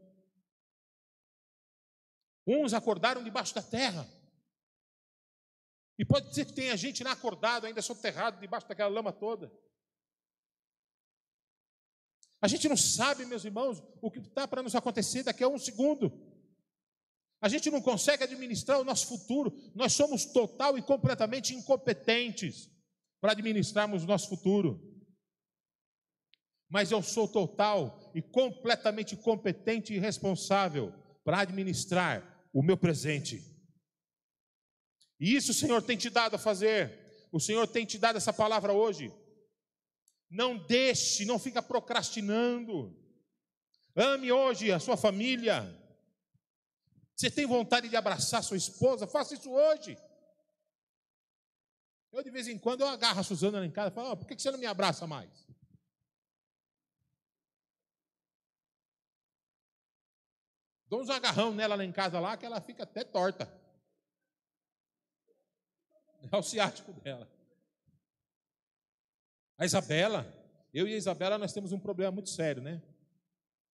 [2.47, 4.07] Uns acordaram debaixo da terra.
[5.97, 9.51] E pode ser que tenha gente lá acordado, ainda soterrado, debaixo daquela lama toda.
[12.41, 15.59] A gente não sabe, meus irmãos, o que está para nos acontecer daqui a um
[15.59, 16.11] segundo.
[17.39, 19.53] A gente não consegue administrar o nosso futuro.
[19.75, 22.69] Nós somos total e completamente incompetentes
[23.19, 24.79] para administrarmos o nosso futuro.
[26.67, 33.43] Mas eu sou total e completamente competente e responsável para administrar o meu presente.
[35.19, 37.27] E isso o Senhor tem te dado a fazer.
[37.31, 39.11] O Senhor tem te dado essa palavra hoje.
[40.31, 42.97] Não deixe, não fica procrastinando.
[43.93, 45.77] Ame hoje a sua família.
[47.13, 49.05] Você tem vontade de abraçar sua esposa?
[49.05, 49.97] Faça isso hoje.
[52.13, 54.17] Eu, de vez em quando, eu agarro a Suzana lá em casa e falo: oh,
[54.17, 55.29] por que você não me abraça mais?
[60.87, 63.51] Dou uns agarrão nela lá em casa lá que ela fica até torta.
[66.31, 67.29] É o ciático dela.
[69.61, 70.25] A Isabela,
[70.73, 72.81] eu e a Isabela, nós temos um problema muito sério, né?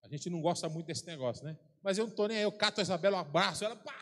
[0.04, 1.58] A gente não gosta muito desse negócio, né?
[1.82, 3.96] Mas eu não estou nem aí, eu cato a Isabela, um abraço, ela, pai,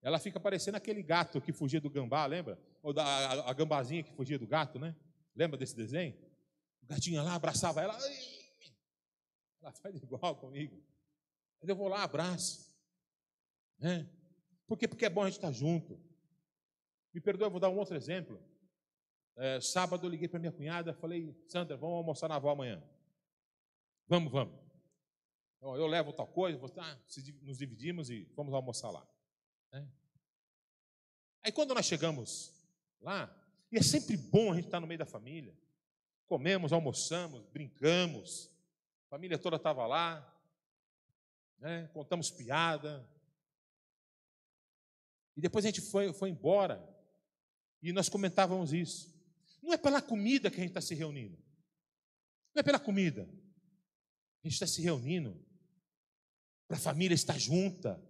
[0.00, 2.58] ela fica parecendo aquele gato que fugia do gambá, lembra?
[2.82, 4.96] Ou da, a, a gambazinha que fugia do gato, né?
[5.36, 6.16] Lembra desse desenho?
[6.82, 7.98] O gatinho lá abraçava ela,
[9.60, 10.82] ela faz igual comigo.
[11.60, 12.74] Mas eu vou lá, abraço.
[13.78, 14.08] Né?
[14.66, 14.88] Por quê?
[14.88, 16.00] Porque é bom a gente estar junto.
[17.12, 18.42] Me perdoe, eu vou dar um outro exemplo.
[19.36, 22.82] É, sábado eu liguei para minha cunhada, falei, Sandra, vamos almoçar na avó amanhã.
[24.06, 24.54] Vamos, vamos.
[25.60, 26.98] Eu levo tal coisa, você, ah,
[27.42, 29.06] nos dividimos e vamos almoçar lá.
[29.72, 29.86] É.
[31.44, 32.52] Aí quando nós chegamos
[33.00, 33.34] lá,
[33.70, 35.56] e é sempre bom a gente estar no meio da família,
[36.26, 38.50] comemos, almoçamos, brincamos,
[39.06, 40.28] a família toda estava lá,
[41.58, 41.88] né?
[41.92, 43.08] contamos piada.
[45.36, 46.86] E depois a gente foi, foi embora
[47.80, 49.11] e nós comentávamos isso.
[49.62, 51.38] Não é pela comida que a gente está se reunindo.
[52.54, 53.22] Não é pela comida.
[53.22, 55.40] A gente está se reunindo
[56.66, 58.02] para a família estar junta.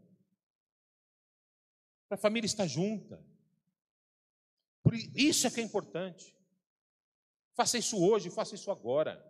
[2.09, 3.23] Para a família estar junta.
[4.83, 6.35] Por isso é que é importante.
[7.55, 9.23] Faça isso hoje, faça isso agora.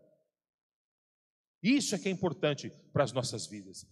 [1.62, 3.86] Isso é que é importante para as nossas vidas.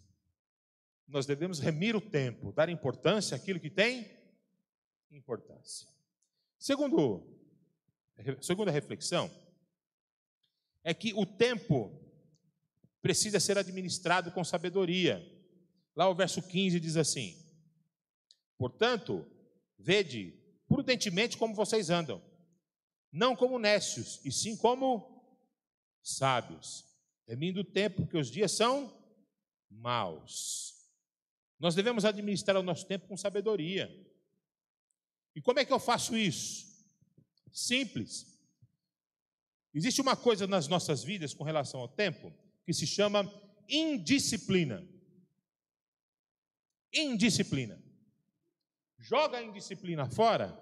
[1.07, 4.19] Nós devemos remir o tempo, dar importância àquilo que tem
[5.11, 5.89] importância.
[6.59, 7.40] Segundo,
[8.41, 9.31] segunda reflexão
[10.83, 11.93] é que o tempo
[13.03, 15.21] precisa ser administrado com sabedoria.
[15.95, 17.37] Lá o verso 15 diz assim:
[18.59, 19.27] Portanto,
[19.79, 22.23] vede prudentemente como vocês andam,
[23.13, 25.21] não como nécios, e sim como
[26.03, 26.91] sábios
[27.31, 28.93] remindo o tempo, porque os dias são
[29.71, 30.75] maus.
[31.61, 33.89] Nós devemos administrar o nosso tempo com sabedoria.
[35.37, 36.70] E como é que eu faço isso?
[37.53, 38.27] Simples.
[39.73, 42.33] Existe uma coisa nas nossas vidas com relação ao tempo
[42.65, 43.31] que se chama
[43.69, 44.87] indisciplina.
[46.93, 47.81] Indisciplina.
[48.99, 50.59] Joga a indisciplina fora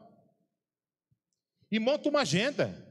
[1.70, 2.86] e monta uma agenda.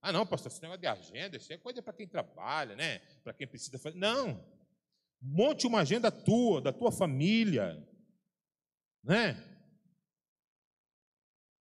[0.00, 2.98] Ah, não, pastor, esse negócio de agenda, isso é coisa para quem trabalha, né?
[3.22, 3.96] Para quem precisa fazer.
[3.96, 4.44] Não.
[5.20, 7.88] Monte uma agenda tua, da tua família,
[9.02, 9.36] né?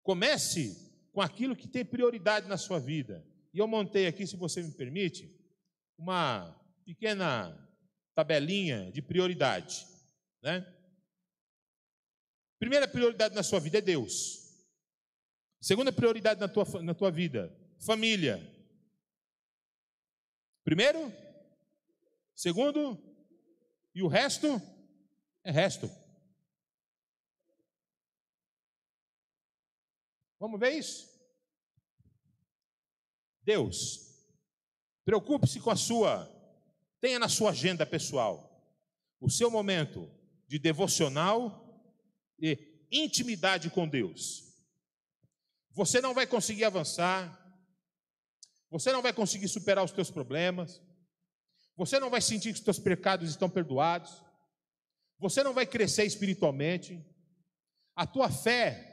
[0.01, 3.25] Comece com aquilo que tem prioridade na sua vida.
[3.53, 5.29] E eu montei aqui, se você me permite,
[5.97, 7.57] uma pequena
[8.15, 9.85] tabelinha de prioridade,
[10.41, 10.65] né?
[12.59, 14.41] Primeira prioridade na sua vida é Deus.
[15.59, 18.39] Segunda prioridade na tua, na tua vida, família.
[20.63, 21.11] Primeiro,
[22.35, 22.97] segundo,
[23.93, 24.61] e o resto
[25.43, 25.89] é resto.
[30.41, 31.07] Vamos ver isso?
[33.43, 34.25] Deus,
[35.05, 36.27] preocupe-se com a sua,
[36.99, 38.49] tenha na sua agenda pessoal
[39.19, 40.09] o seu momento
[40.47, 41.79] de devocional
[42.39, 42.57] e
[42.91, 44.51] intimidade com Deus.
[45.73, 47.39] Você não vai conseguir avançar,
[48.67, 50.81] você não vai conseguir superar os teus problemas,
[51.77, 54.23] você não vai sentir que os teus pecados estão perdoados,
[55.19, 57.05] Você não vai crescer espiritualmente.
[57.95, 58.90] A tua fé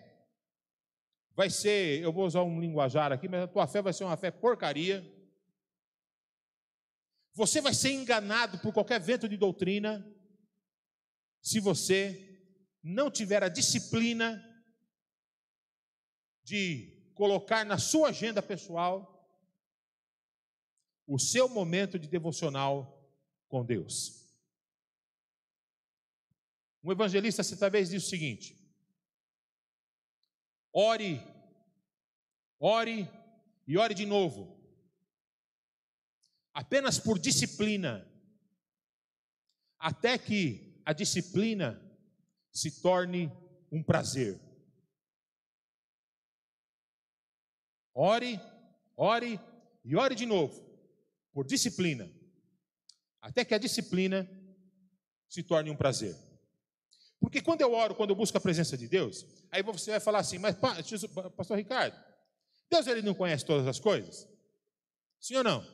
[1.39, 4.17] vai ser, eu vou usar um linguajar aqui, mas a tua fé vai ser uma
[4.17, 5.09] fé porcaria.
[7.33, 10.05] Você vai ser enganado por qualquer vento de doutrina
[11.41, 12.43] se você
[12.83, 14.45] não tiver a disciplina
[16.43, 19.15] de colocar na sua agenda pessoal
[21.07, 23.09] o seu momento de devocional
[23.47, 24.27] com Deus.
[26.83, 28.58] Um evangelista certa vez disse o seguinte:
[30.81, 31.21] ore,
[32.61, 33.11] ore
[33.67, 34.57] e ore de novo,
[36.55, 38.07] apenas por disciplina,
[39.77, 41.83] até que a disciplina
[42.53, 43.29] se torne
[43.73, 44.41] um prazer.
[47.93, 48.41] Ore,
[48.97, 49.41] ore
[49.85, 50.65] e ore de novo,
[51.33, 52.09] por disciplina,
[53.21, 54.31] até que a disciplina
[55.29, 56.28] se torne um prazer.
[57.21, 60.21] Porque quando eu oro, quando eu busco a presença de Deus, aí você vai falar
[60.21, 60.57] assim, mas
[61.37, 61.99] pastor Ricardo,
[62.71, 64.29] Deus ele não conhece todas as coisas?
[65.21, 65.67] Sim ou não?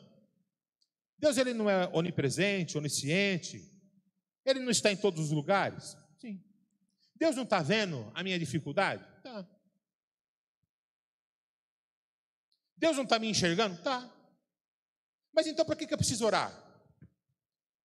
[1.19, 3.71] Deus ele não é onipresente, onisciente,
[4.45, 5.97] ele não está em todos os lugares?
[6.19, 6.43] Sim.
[7.15, 9.05] Deus não está vendo a minha dificuldade?
[9.23, 9.47] Tá.
[12.77, 13.81] Deus não está me enxergando?
[13.83, 14.11] Tá.
[15.33, 16.53] Mas então para que eu preciso orar?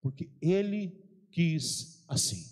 [0.02, 2.49] Porque Ele quis assim.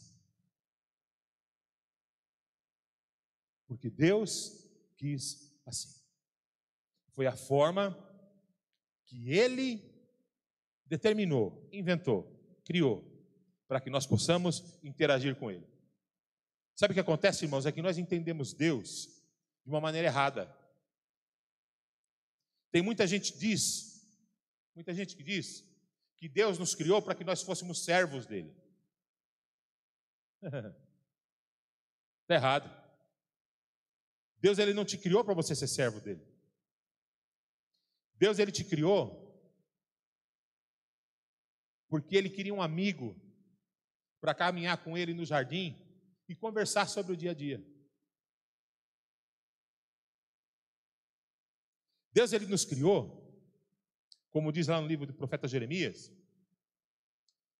[3.67, 5.99] Porque Deus quis assim.
[7.11, 7.95] Foi a forma
[9.05, 9.83] que Ele
[10.85, 12.31] determinou, inventou,
[12.63, 13.03] criou,
[13.67, 15.67] para que nós possamos interagir com Ele.
[16.75, 17.65] Sabe o que acontece, irmãos?
[17.65, 19.07] É que nós entendemos Deus
[19.63, 20.55] de uma maneira errada.
[22.71, 24.07] Tem muita gente que diz,
[24.75, 25.65] muita gente que diz
[26.17, 28.55] que Deus nos criou para que nós fôssemos servos dele.
[30.41, 30.75] Está
[32.35, 32.76] errado.
[34.47, 36.25] Deus ele não te criou para você ser servo dele.
[38.15, 39.27] Deus ele te criou
[41.89, 43.13] porque ele queria um amigo
[44.21, 45.75] para caminhar com ele no jardim
[46.29, 47.61] e conversar sobre o dia a dia.
[52.13, 53.29] Deus ele nos criou,
[54.29, 56.09] como diz lá no livro do profeta Jeremias,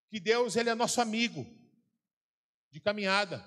[0.08, 1.44] que Deus ele é nosso amigo
[2.70, 3.44] de caminhada.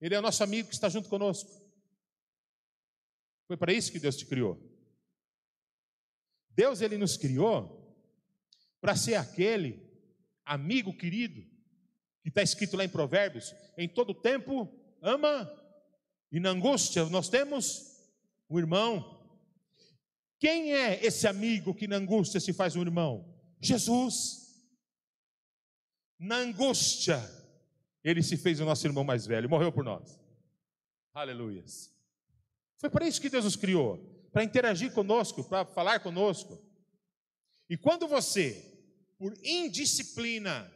[0.00, 1.69] Ele é nosso amigo que está junto conosco.
[3.50, 4.62] Foi para isso que Deus te criou.
[6.50, 7.92] Deus ele nos criou
[8.80, 9.82] para ser aquele
[10.44, 11.42] amigo querido
[12.22, 15.52] que está escrito lá em Provérbios, em todo tempo ama
[16.30, 18.00] e na angústia nós temos
[18.48, 19.20] um irmão.
[20.38, 23.36] Quem é esse amigo que na angústia se faz um irmão?
[23.60, 24.64] Jesus.
[26.16, 27.20] Na angústia,
[28.04, 30.20] ele se fez o nosso irmão mais velho, morreu por nós.
[31.12, 31.99] Aleluias.
[32.80, 33.98] Foi para isso que Deus nos criou
[34.32, 36.58] para interagir conosco, para falar conosco.
[37.68, 38.54] E quando você,
[39.18, 40.72] por indisciplina,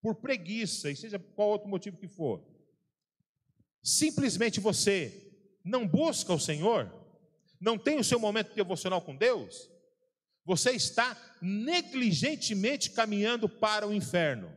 [0.00, 2.42] por preguiça, e seja qual outro motivo que for,
[3.82, 5.30] simplesmente você
[5.62, 6.90] não busca o Senhor,
[7.60, 9.70] não tem o seu momento devocional com Deus,
[10.46, 14.56] você está negligentemente caminhando para o inferno.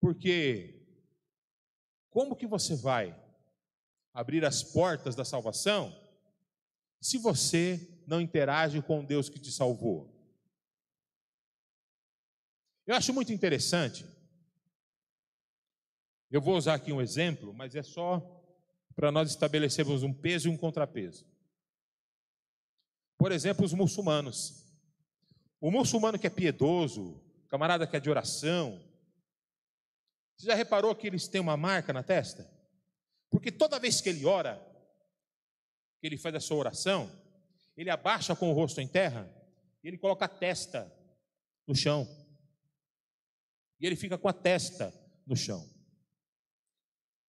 [0.00, 0.82] Porque
[2.10, 3.14] como que você vai
[4.16, 5.94] abrir as portas da salvação
[7.02, 10.10] se você não interage com Deus que te salvou.
[12.86, 14.06] Eu acho muito interessante.
[16.30, 18.22] Eu vou usar aqui um exemplo, mas é só
[18.94, 21.26] para nós estabelecermos um peso e um contrapeso.
[23.18, 24.64] Por exemplo, os muçulmanos.
[25.60, 28.82] O muçulmano que é piedoso, camarada que é de oração,
[30.38, 32.55] você já reparou que eles têm uma marca na testa?
[33.36, 34.56] Porque toda vez que ele ora,
[36.00, 37.12] que ele faz a sua oração,
[37.76, 39.30] ele abaixa com o rosto em terra
[39.84, 40.90] e ele coloca a testa
[41.66, 42.08] no chão.
[43.78, 44.90] E ele fica com a testa
[45.26, 45.68] no chão.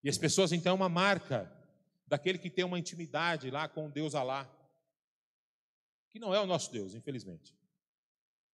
[0.01, 1.53] E as pessoas então é uma marca
[2.07, 4.49] daquele que tem uma intimidade lá com Deus Alá,
[6.09, 7.53] que não é o nosso Deus, infelizmente.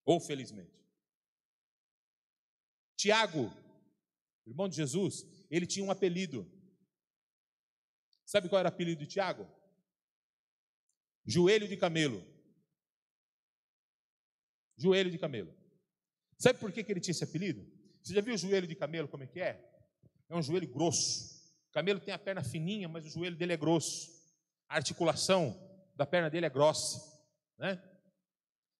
[0.04, 0.84] Ou felizmente.
[2.98, 3.54] Tiago,
[4.44, 6.52] irmão de Jesus, ele tinha um apelido.
[8.26, 9.48] Sabe qual era o apelido de Tiago?
[11.26, 12.24] Joelho de camelo.
[14.78, 15.54] Joelho de camelo.
[16.38, 17.66] Sabe por que, que ele tinha esse apelido?
[18.02, 19.64] Você já viu o joelho de camelo como é que é?
[20.30, 21.42] É um joelho grosso.
[21.70, 24.12] O camelo tem a perna fininha, mas o joelho dele é grosso.
[24.68, 25.58] A articulação
[25.96, 27.00] da perna dele é grossa.
[27.58, 27.82] Né?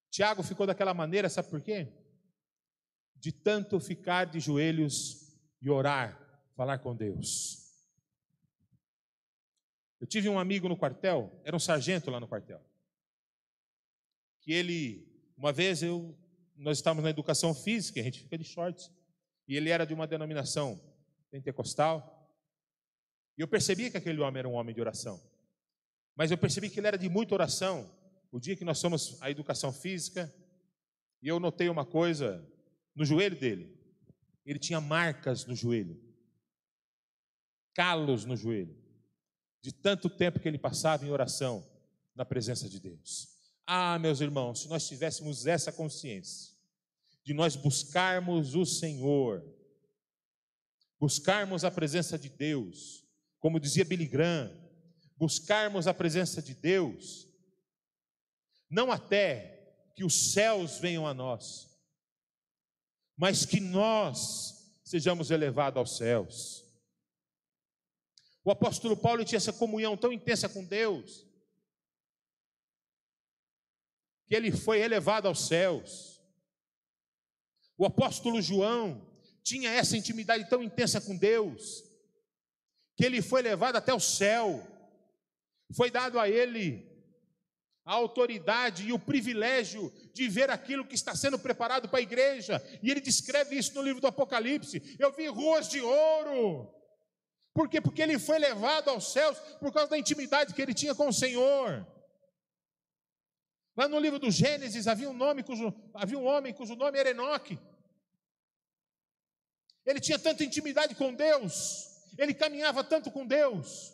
[0.10, 1.88] Tiago ficou daquela maneira, sabe por quê?
[3.16, 6.20] De tanto ficar de joelhos e orar,
[6.56, 7.63] falar com Deus.
[10.04, 12.62] Eu tive um amigo no quartel, era um sargento lá no quartel,
[14.42, 16.14] que ele, uma vez eu,
[16.58, 18.92] nós estávamos na educação física, a gente fica de shorts,
[19.48, 20.78] e ele era de uma denominação
[21.32, 22.30] pentecostal,
[23.38, 25.24] e eu percebi que aquele homem era um homem de oração,
[26.18, 27.90] mas eu percebi que ele era de muita oração.
[28.30, 30.30] O dia que nós fomos à educação física,
[31.22, 32.46] e eu notei uma coisa
[32.94, 33.74] no joelho dele,
[34.46, 35.98] ele tinha marcas no joelho,
[37.74, 38.83] calos no joelho
[39.64, 41.66] de tanto tempo que ele passava em oração
[42.14, 43.30] na presença de Deus.
[43.66, 46.54] Ah, meus irmãos, se nós tivéssemos essa consciência
[47.24, 49.42] de nós buscarmos o Senhor,
[51.00, 53.06] buscarmos a presença de Deus,
[53.40, 54.52] como dizia Billy Graham,
[55.16, 57.26] buscarmos a presença de Deus,
[58.70, 61.70] não até que os céus venham a nós,
[63.16, 66.63] mas que nós sejamos elevados aos céus.
[68.44, 71.26] O apóstolo Paulo tinha essa comunhão tão intensa com Deus,
[74.28, 76.22] que ele foi elevado aos céus.
[77.78, 79.10] O apóstolo João
[79.44, 81.84] tinha essa intimidade tão intensa com Deus,
[82.98, 84.68] que ele foi levado até o céu.
[85.76, 86.92] Foi dado a ele
[87.86, 92.62] a autoridade e o privilégio de ver aquilo que está sendo preparado para a igreja.
[92.82, 94.96] E ele descreve isso no livro do Apocalipse.
[95.00, 96.83] Eu vi ruas de ouro
[97.54, 97.80] por quê?
[97.80, 101.14] Porque ele foi levado aos céus por causa da intimidade que ele tinha com o
[101.14, 101.86] Senhor.
[103.78, 107.10] Lá no livro do Gênesis havia um, nome cujo, havia um homem cujo nome era
[107.10, 107.60] Enoque.
[109.86, 113.92] Ele tinha tanta intimidade com Deus, ele caminhava tanto com Deus,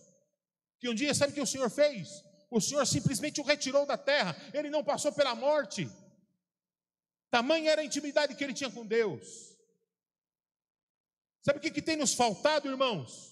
[0.79, 2.23] que um dia, sabe o que o Senhor fez?
[2.49, 5.89] O Senhor simplesmente o retirou da terra, ele não passou pela morte.
[7.29, 9.55] Tamanha era a intimidade que ele tinha com Deus.
[11.41, 13.28] Sabe o que, que tem nos faltado, irmãos?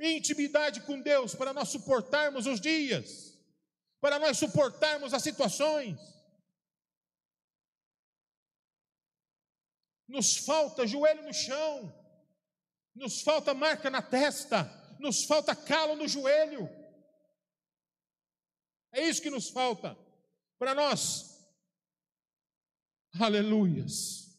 [0.00, 3.36] Intimidade com Deus para nós suportarmos os dias,
[4.00, 5.98] para nós suportarmos as situações.
[10.06, 11.92] Nos falta joelho no chão,
[12.94, 14.64] nos falta marca na testa,
[15.00, 16.68] nos falta calo no joelho.
[18.92, 19.98] É isso que nos falta
[20.58, 21.38] para nós,
[23.20, 24.38] aleluias,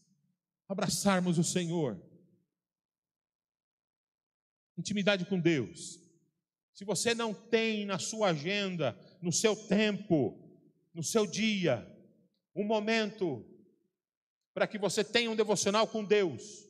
[0.68, 2.09] abraçarmos o Senhor
[4.80, 6.00] intimidade com Deus.
[6.74, 10.40] Se você não tem na sua agenda, no seu tempo,
[10.94, 11.86] no seu dia,
[12.56, 13.46] um momento
[14.54, 16.66] para que você tenha um devocional com Deus,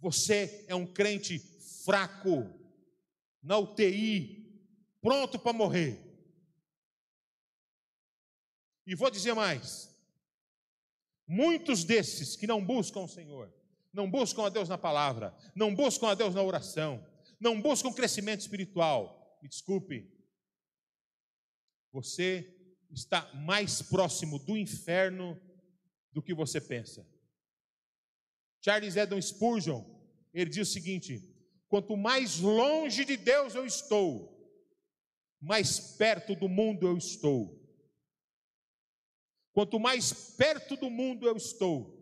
[0.00, 1.38] você é um crente
[1.84, 2.52] fraco,
[3.42, 4.60] na UTI,
[5.00, 5.98] pronto para morrer.
[8.84, 9.88] E vou dizer mais:
[11.26, 13.52] muitos desses que não buscam o Senhor,
[13.92, 17.04] não buscam a Deus na palavra, não buscam a Deus na oração,
[17.40, 19.38] não buscam crescimento espiritual.
[19.42, 20.10] Me desculpe,
[21.92, 22.56] você
[22.90, 25.40] está mais próximo do inferno
[26.12, 27.06] do que você pensa.
[28.62, 29.84] Charles Eden Spurgeon,
[30.32, 31.34] ele diz o seguinte:
[31.68, 34.38] quanto mais longe de Deus eu estou,
[35.40, 37.58] mais perto do mundo eu estou.
[39.52, 41.99] Quanto mais perto do mundo eu estou,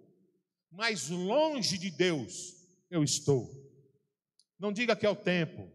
[0.71, 2.55] mais longe de Deus
[2.91, 3.49] eu estou.
[4.59, 5.71] Não diga que é o tempo,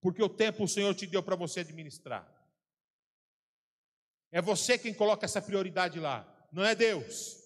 [0.00, 2.30] porque o tempo o Senhor te deu para você administrar.
[4.30, 7.42] É você quem coloca essa prioridade lá, não é Deus.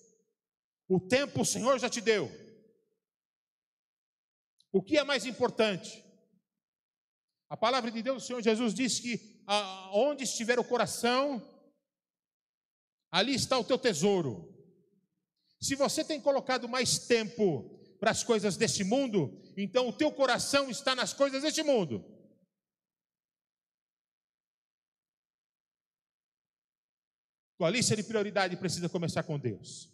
[0.88, 2.30] O tempo o Senhor já te deu.
[4.72, 6.04] O que é mais importante?
[7.48, 9.42] A palavra de Deus, o Senhor Jesus disse que
[9.92, 11.42] onde estiver o coração,
[13.10, 14.57] ali está o teu tesouro.
[15.60, 20.70] Se você tem colocado mais tempo para as coisas deste mundo, então o teu coração
[20.70, 22.04] está nas coisas deste mundo.
[27.58, 29.92] Tua lista de prioridade precisa começar com Deus.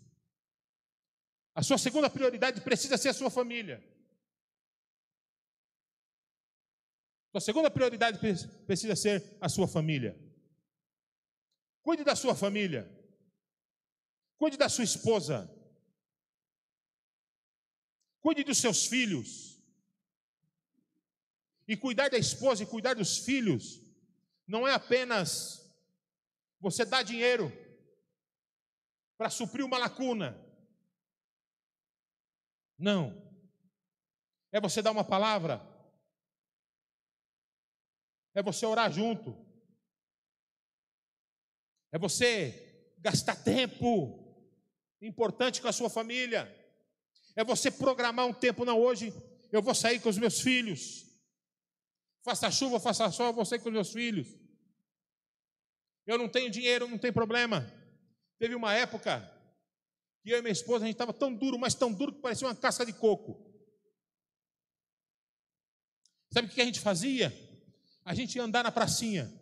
[1.54, 3.82] A sua segunda prioridade precisa ser a sua família.
[7.32, 8.18] Sua segunda prioridade
[8.66, 10.14] precisa ser a sua família.
[11.82, 13.03] Cuide da sua família.
[14.38, 15.50] Cuide da sua esposa.
[18.20, 19.60] Cuide dos seus filhos.
[21.66, 23.80] E cuidar da esposa e cuidar dos filhos
[24.46, 25.64] não é apenas
[26.60, 27.50] você dar dinheiro
[29.16, 30.38] para suprir uma lacuna.
[32.78, 33.22] Não.
[34.50, 35.62] É você dar uma palavra.
[38.34, 39.34] É você orar junto.
[41.92, 44.23] É você gastar tempo
[45.06, 46.52] importante com a sua família.
[47.36, 49.12] É você programar um tempo, não, hoje
[49.52, 51.04] eu vou sair com os meus filhos.
[52.22, 54.26] Faça chuva, faça sol, eu vou sair com os meus filhos.
[56.06, 57.70] Eu não tenho dinheiro, não tem problema.
[58.38, 59.30] Teve uma época
[60.22, 62.46] que eu e minha esposa, a gente estava tão duro, mas tão duro que parecia
[62.46, 63.44] uma casca de coco.
[66.32, 67.32] Sabe o que a gente fazia?
[68.04, 69.32] A gente ia andar na pracinha,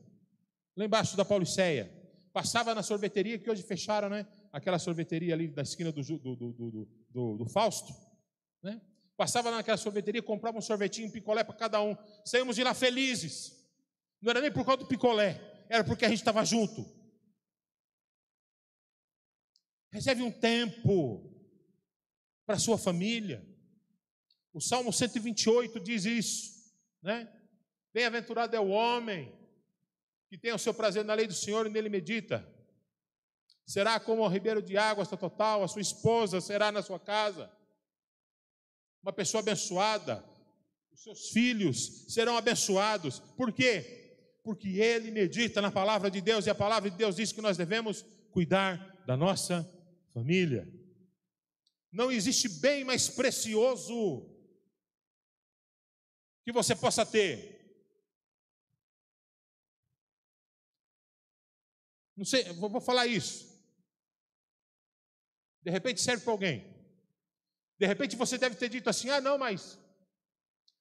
[0.77, 1.91] lá embaixo da Pauliceia.
[2.33, 4.27] Passava na sorveteria, que hoje fecharam, né?
[4.53, 7.93] Aquela sorveteria ali da esquina do, do, do, do, do Fausto.
[8.63, 8.81] Né?
[9.17, 11.97] Passava naquela sorveteria, comprava um sorvetinho, um picolé para cada um.
[12.25, 13.59] Saímos de lá felizes.
[14.21, 16.87] Não era nem por causa do picolé, era porque a gente estava junto.
[19.91, 21.29] Reserve um tempo
[22.47, 23.47] para a sua família.
[24.53, 27.31] O Salmo 128 diz isso, né?
[27.93, 29.33] Bem-aventurado é o homem
[30.29, 32.47] que tem o seu prazer na lei do Senhor e nele medita.
[33.73, 37.51] Será como o ribeiro de águas total, a sua esposa será na sua casa.
[39.03, 40.23] Uma pessoa abençoada,
[40.93, 43.21] os seus filhos serão abençoados.
[43.35, 44.39] Por quê?
[44.45, 47.57] Porque ele medita na palavra de Deus e a palavra de Deus diz que nós
[47.57, 49.67] devemos cuidar da nossa
[50.13, 50.71] família.
[51.91, 54.29] Não existe bem mais precioso
[56.45, 57.59] que você possa ter
[62.15, 63.52] Não sei, vou, vou falar isso.
[65.63, 66.65] De repente serve para alguém.
[67.79, 69.79] De repente você deve ter dito assim: ah, não, mas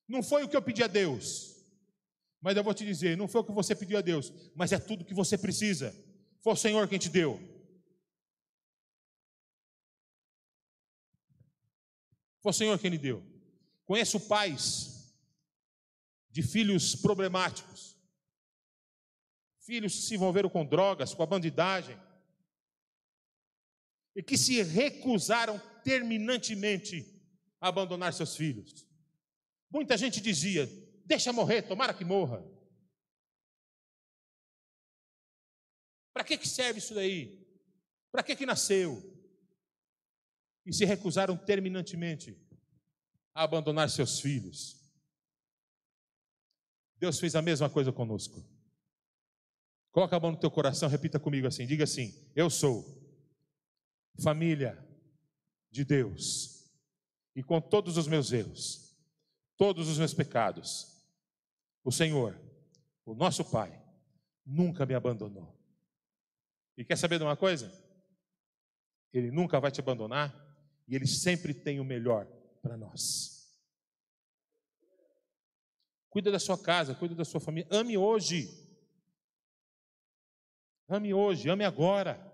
[0.07, 1.55] não foi o que eu pedi a Deus.
[2.41, 4.79] Mas eu vou te dizer: não foi o que você pediu a Deus, mas é
[4.79, 5.95] tudo que você precisa.
[6.41, 7.39] Foi o Senhor quem te deu.
[12.41, 13.23] Foi o Senhor quem lhe deu.
[13.86, 15.13] Conheço pais
[16.32, 17.91] de filhos problemáticos
[19.71, 21.97] filhos que se envolveram com drogas, com a bandidagem,
[24.16, 27.05] e que se recusaram terminantemente
[27.59, 28.88] a abandonar seus filhos.
[29.70, 30.68] Muita gente dizia:
[31.05, 32.43] deixa morrer, tomara que morra.
[36.14, 37.41] Para que, que serve isso daí?
[38.12, 39.01] Para que, que nasceu?
[40.66, 42.38] E se recusaram terminantemente
[43.34, 44.78] a abandonar seus filhos.
[46.97, 48.45] Deus fez a mesma coisa conosco.
[49.91, 53.01] Coloca a mão no teu coração, repita comigo assim: diga assim, eu sou
[54.20, 54.78] família
[55.70, 56.72] de Deus,
[57.36, 58.97] e com todos os meus erros,
[59.57, 61.05] todos os meus pecados,
[61.84, 62.39] o Senhor,
[63.05, 63.82] o nosso Pai,
[64.45, 65.57] nunca me abandonou.
[66.78, 67.72] E quer saber de uma coisa?
[69.14, 70.34] Ele nunca vai te abandonar
[70.88, 72.26] e ele sempre tem o melhor
[72.62, 73.41] para nós.
[76.09, 78.49] Cuida da sua casa, cuida da sua família, ame hoje.
[80.88, 82.30] Ame hoje, ame agora.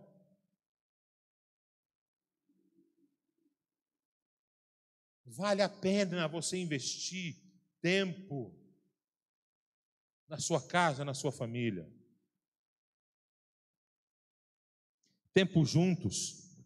[5.38, 7.38] Vale a pena você investir
[7.80, 8.52] tempo
[10.28, 11.88] na sua casa, na sua família.
[15.32, 16.58] Tempo juntos,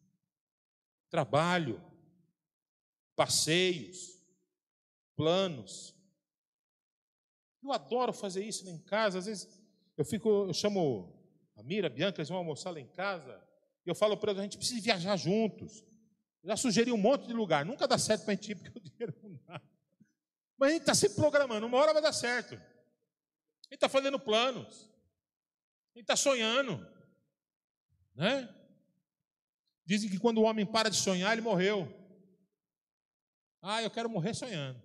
[1.09, 1.83] trabalho,
[3.13, 4.17] passeios,
[5.17, 5.93] planos.
[7.61, 9.19] Eu adoro fazer isso em casa.
[9.19, 9.49] Às vezes
[9.97, 11.13] eu fico, eu chamo
[11.57, 13.37] a Mira, a Bianca, eles vão almoçar lá em casa.
[13.85, 15.90] E eu falo para eles, a gente precisa viajar juntos.
[16.43, 17.65] Já sugeri um monte de lugar.
[17.65, 19.61] Nunca dá certo para a gente ir, porque o dinheiro não dá.
[20.57, 21.65] Mas a gente está se programando.
[21.65, 22.55] Uma hora vai dar certo.
[22.55, 24.89] A gente está fazendo planos.
[25.93, 26.85] A gente está sonhando.
[28.15, 28.53] Né?
[29.85, 31.87] Dizem que quando o homem para de sonhar, ele morreu.
[33.61, 34.81] Ah, eu quero morrer sonhando.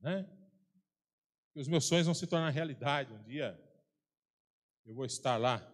[0.00, 0.28] Né?
[1.52, 3.58] Que os meus sonhos vão se tornar realidade um dia
[4.84, 5.66] eu vou estar lá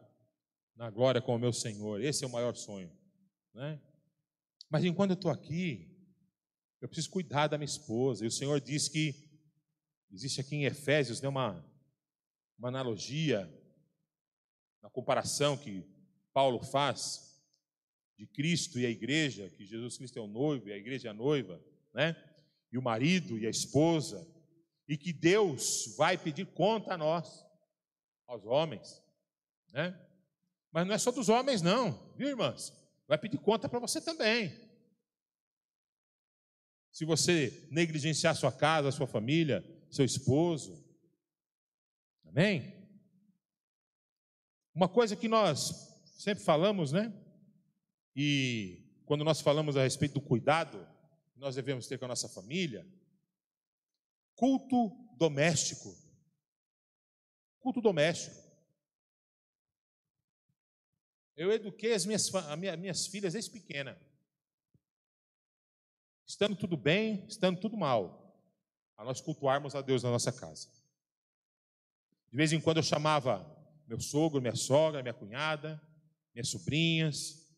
[0.77, 2.01] na glória com o meu Senhor.
[2.01, 2.93] Esse é o maior sonho,
[3.55, 3.81] né?
[4.71, 5.89] Mas enquanto eu estou aqui,
[6.81, 8.25] eu preciso cuidar da minha esposa.
[8.25, 9.15] E o Senhor diz que
[10.11, 11.65] existe aqui em Efésios né, uma,
[12.59, 13.49] uma analogia,
[14.83, 15.85] uma comparação que
[16.33, 17.29] Paulo faz
[18.17, 21.11] de Cristo e a igreja, que Jesus Cristo é o noivo e a igreja é
[21.11, 21.63] a noiva,
[21.95, 22.17] né?
[22.71, 24.27] E o marido e a esposa,
[24.87, 27.45] e que Deus vai pedir conta a nós
[28.27, 29.03] aos homens,
[29.73, 29.99] né?
[30.71, 32.73] Mas não é só dos homens, não, viu, irmãs?
[33.09, 34.55] Vai pedir conta para você também.
[36.93, 40.85] Se você negligenciar sua casa, sua família, seu esposo.
[42.27, 42.75] Amém?
[44.75, 45.89] Uma coisa que nós
[46.19, 47.13] sempre falamos, né?
[48.15, 50.87] E quando nós falamos a respeito do cuidado
[51.33, 52.87] que nós devemos ter com a nossa família,
[54.35, 55.97] culto doméstico.
[57.59, 58.37] Culto doméstico.
[61.39, 63.97] Eu eduquei as minhas, as minhas filhas desde pequena.
[66.27, 68.37] estando tudo bem, estando tudo mal,
[68.97, 70.69] a nós cultuarmos a Deus na nossa casa.
[72.29, 73.47] De vez em quando eu chamava
[73.87, 75.81] meu sogro, minha sogra, minha cunhada,
[76.35, 77.49] minhas sobrinhas,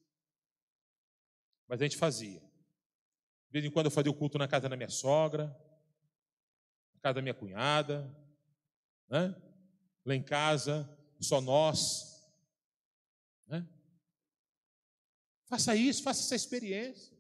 [1.67, 2.39] mas a gente fazia.
[2.39, 5.47] De vez em quando eu fazia o culto na casa da minha sogra,
[6.93, 8.15] na casa da minha cunhada,
[9.09, 9.35] né?
[10.05, 10.87] lá em casa,
[11.19, 12.10] só nós.
[13.51, 13.67] Né?
[15.47, 17.13] Faça isso, faça essa experiência.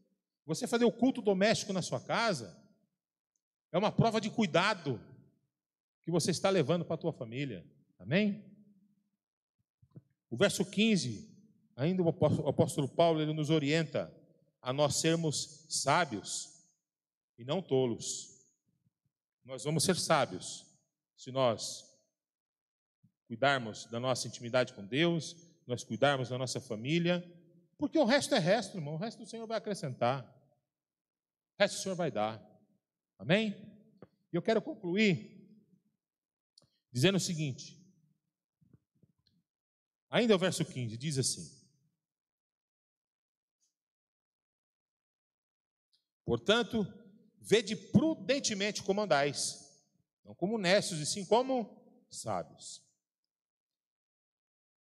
[0.46, 2.56] Você fazer o culto doméstico na sua casa
[3.72, 5.00] é uma prova de cuidado
[6.02, 7.66] que você está levando para a tua família.
[7.98, 8.44] Amém?
[10.30, 11.28] O verso 15,
[11.76, 12.08] ainda o
[12.48, 14.14] apóstolo Paulo ele nos orienta
[14.62, 16.64] a nós sermos sábios
[17.36, 18.46] e não tolos.
[19.44, 20.64] Nós vamos ser sábios
[21.16, 21.84] se nós
[23.26, 27.24] cuidarmos da nossa intimidade com Deus, nós cuidarmos da nossa família,
[27.78, 28.94] porque o resto é resto, irmão.
[28.94, 30.24] O resto o Senhor vai acrescentar.
[31.56, 32.44] O resto o Senhor vai dar.
[33.18, 33.56] Amém?
[34.32, 35.40] E eu quero concluir
[36.92, 37.80] dizendo o seguinte.
[40.10, 41.48] Ainda o verso 15 diz assim:
[46.24, 46.86] Portanto,
[47.38, 49.82] vede prudentemente como andais,
[50.24, 52.89] não como necios, e sim como sábios.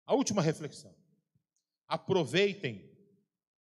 [0.06, 0.96] A última reflexão.
[1.88, 2.92] Aproveitem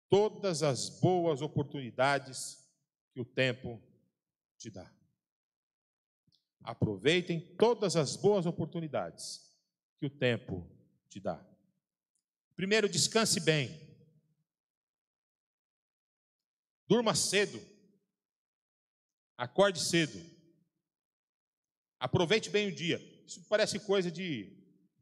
[0.09, 2.69] todas as boas oportunidades
[3.13, 3.83] que o tempo
[4.57, 4.91] te dá.
[6.63, 9.57] Aproveitem todas as boas oportunidades
[9.99, 10.69] que o tempo
[11.09, 11.45] te dá.
[12.55, 13.81] Primeiro, descanse bem.
[16.87, 17.61] Durma cedo.
[19.37, 20.19] Acorde cedo.
[22.01, 22.99] Aproveite bem o dia.
[23.27, 24.58] Isso parece coisa de,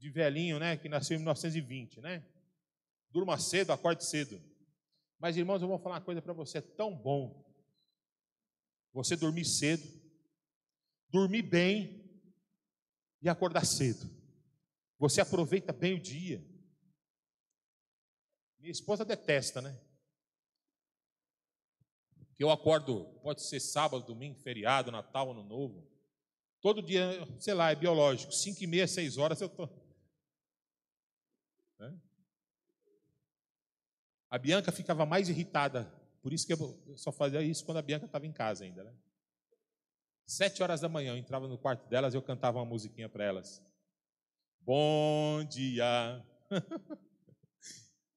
[0.07, 0.77] de velhinho, né?
[0.77, 2.25] Que nasceu em 1920, né?
[3.11, 4.41] Durma cedo, acorde cedo.
[5.19, 7.45] Mas, irmãos, eu vou falar uma coisa para você: é tão bom
[8.93, 9.87] você dormir cedo,
[11.11, 12.05] dormir bem
[13.21, 14.09] e acordar cedo.
[14.99, 16.43] Você aproveita bem o dia.
[18.59, 19.79] Minha esposa detesta, né?
[22.37, 25.87] Que eu acordo, pode ser sábado, domingo, feriado, Natal, Ano Novo.
[26.61, 28.33] Todo dia, sei lá, é biológico.
[28.33, 29.67] Cinco e meia, seis horas eu estou.
[29.67, 29.86] Né?
[34.31, 35.91] A Bianca ficava mais irritada.
[36.23, 38.83] Por isso que eu só fazia isso quando a Bianca estava em casa ainda.
[38.83, 38.93] Né?
[40.27, 43.25] Sete horas da manhã eu entrava no quarto delas e eu cantava uma musiquinha para
[43.25, 43.63] elas.
[44.61, 46.21] Bom dia.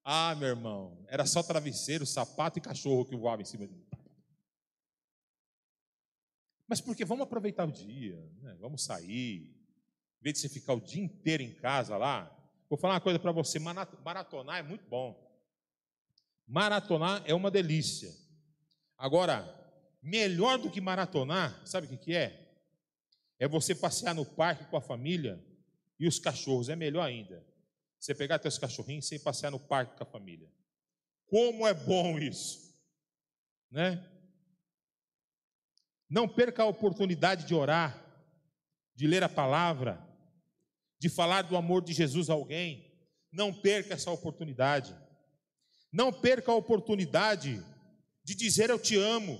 [0.03, 3.86] ah, meu irmão, era só travesseiro, sapato e cachorro que voava em cima de mim.
[6.68, 8.55] Mas porque vamos aproveitar o dia, né?
[8.60, 9.55] vamos sair.
[10.20, 12.36] Em vez de você ficar o dia inteiro em casa lá,
[12.68, 15.29] vou falar uma coisa para você: maratonar é muito bom.
[16.50, 18.12] Maratonar é uma delícia.
[18.97, 19.47] Agora,
[20.02, 22.58] melhor do que maratonar, sabe o que é?
[23.38, 25.39] É você passear no parque com a família
[26.00, 27.45] e os cachorros, é melhor ainda.
[28.00, 30.52] Você pegar teus cachorrinhos e passear no parque com a família.
[31.28, 32.74] Como é bom isso,
[33.70, 34.04] né?
[36.10, 38.04] Não perca a oportunidade de orar,
[38.95, 40.04] de ler a palavra,
[40.97, 42.91] de falar do amor de Jesus a alguém.
[43.32, 44.95] Não perca essa oportunidade.
[45.92, 47.64] Não perca a oportunidade
[48.24, 49.40] de dizer eu te amo.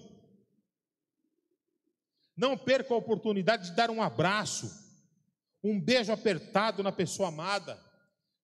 [2.36, 4.72] Não perca a oportunidade de dar um abraço,
[5.64, 7.80] um beijo apertado na pessoa amada,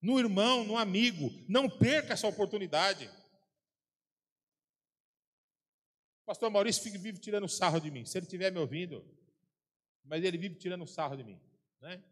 [0.01, 1.31] no irmão, no amigo.
[1.47, 3.09] Não perca essa oportunidade.
[6.25, 8.05] Pastor Maurício vive tirando sarro de mim.
[8.05, 9.03] Se ele estiver me ouvindo,
[10.03, 11.39] mas ele vive tirando sarro de mim,
[11.81, 12.03] né?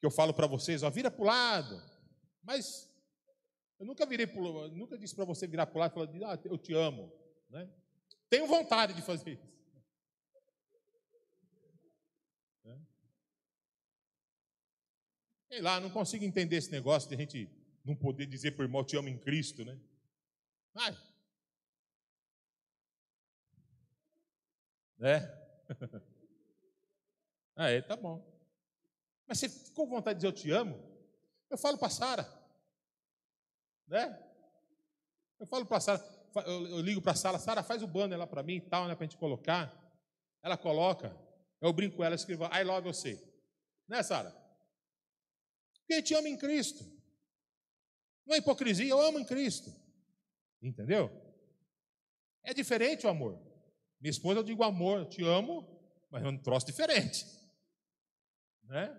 [0.00, 1.82] Que eu falo para vocês, ó, vira para o lado.
[2.42, 2.93] Mas
[3.78, 6.40] eu nunca virei pro, nunca disse para você virar para o lado e falar, ah,
[6.44, 7.12] eu te amo.
[7.50, 7.68] Né?
[8.28, 9.54] Tenho vontade de fazer isso.
[12.64, 12.80] Né?
[15.48, 17.50] Sei lá, não consigo entender esse negócio de a gente
[17.84, 19.78] não poder dizer para o irmão, te amo em Cristo, né?
[20.74, 20.96] Ai.
[25.00, 25.18] É.
[27.56, 28.24] ah, é, tá bom.
[29.26, 30.82] Mas você ficou com vontade de dizer eu te amo?
[31.50, 32.43] Eu falo para Sara.
[33.86, 34.18] Né?
[35.38, 36.04] Eu falo para a Sara,
[36.46, 38.94] eu ligo para a Sara, Sara, faz o banner lá para mim e tal, né,
[38.94, 39.72] para a gente colocar.
[40.42, 41.16] Ela coloca,
[41.60, 43.22] eu brinco com ela, escrevo, I love você.
[43.88, 44.30] Né, Sara?
[45.80, 46.84] Porque gente ama em Cristo.
[48.26, 49.70] Não é hipocrisia, eu amo em Cristo.
[50.62, 51.10] Entendeu?
[52.42, 53.38] É diferente o amor.
[54.00, 55.66] Minha esposa, eu digo amor, eu te amo,
[56.10, 57.26] mas é um troço diferente.
[58.64, 58.98] Né?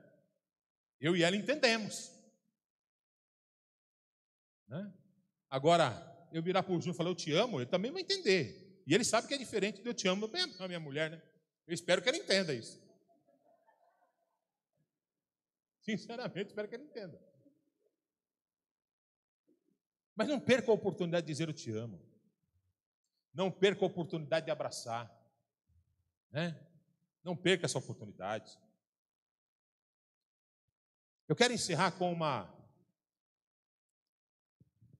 [0.99, 2.14] Eu e ela entendemos.
[4.67, 4.93] Né?
[5.49, 8.83] Agora, eu virar para o Júnior e falar, eu te amo, ele também vai entender.
[8.85, 11.21] E ele sabe que é diferente do eu te amo bem a minha mulher, né?
[11.65, 12.79] Eu espero que ele entenda isso.
[15.81, 17.19] Sinceramente, espero que ele entenda.
[20.15, 21.99] Mas não perca a oportunidade de dizer eu te amo.
[23.33, 25.11] Não perca a oportunidade de abraçar.
[26.31, 26.59] Né?
[27.23, 28.57] Não perca essa oportunidade.
[31.27, 32.53] Eu quero encerrar com uma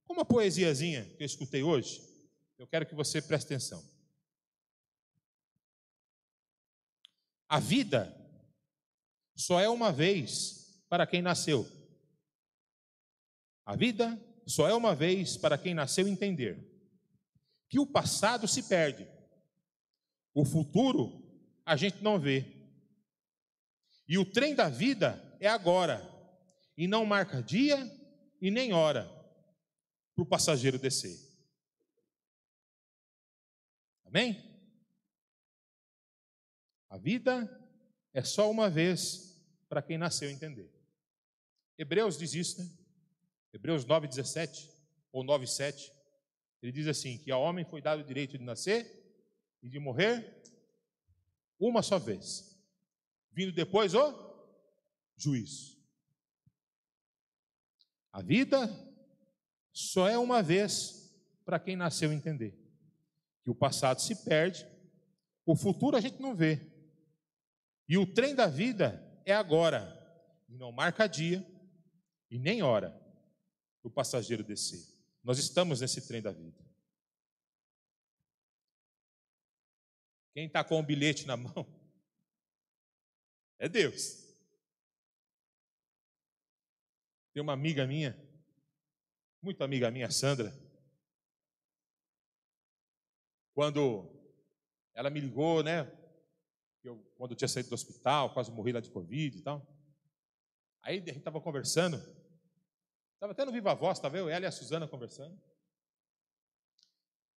[0.06, 2.02] com uma poesiazinha que eu escutei hoje.
[2.58, 3.84] Eu quero que você preste atenção.
[7.50, 8.16] A vida
[9.36, 11.70] só é uma vez para quem nasceu.
[13.66, 16.72] A vida só é uma vez para quem nasceu entender
[17.68, 19.08] que o passado se perde,
[20.34, 21.24] o futuro
[21.66, 22.46] a gente não vê.
[24.08, 26.00] E o trem da vida é agora,
[26.78, 27.92] e não marca dia
[28.40, 29.15] e nem hora
[30.16, 31.20] para o passageiro descer.
[34.06, 34.42] Amém?
[36.90, 37.62] A vida
[38.14, 39.38] é só uma vez
[39.68, 40.72] para quem nasceu entender.
[41.78, 42.72] Hebreus diz isso, né?
[43.52, 44.72] Hebreus 9,17
[45.12, 45.92] ou 9,7.
[46.62, 48.90] Ele diz assim: que ao homem foi dado o direito de nascer
[49.62, 50.42] e de morrer
[51.60, 52.58] uma só vez,
[53.32, 54.48] vindo depois o
[55.18, 55.78] juízo.
[58.12, 58.68] A vida
[59.76, 61.14] só é uma vez
[61.44, 62.58] para quem nasceu entender
[63.44, 64.66] que o passado se perde,
[65.46, 66.72] o futuro a gente não vê,
[67.88, 69.94] e o trem da vida é agora,
[70.48, 71.46] e não marca dia
[72.32, 72.98] e nem hora
[73.84, 74.82] o passageiro descer.
[75.22, 76.64] Nós estamos nesse trem da vida.
[80.34, 81.68] Quem está com o bilhete na mão
[83.60, 84.24] é Deus.
[87.34, 88.25] Tem uma amiga minha,
[89.46, 90.54] muito amiga minha, Sandra,
[93.54, 94.12] quando
[94.94, 95.90] ela me ligou, né?
[96.84, 99.66] Eu, quando eu tinha saído do hospital, quase morri lá de Covid e tal.
[100.82, 101.98] Aí a gente estava conversando,
[103.26, 105.36] Estava até no Viva Voz, estava eu, ela e a Suzana conversando.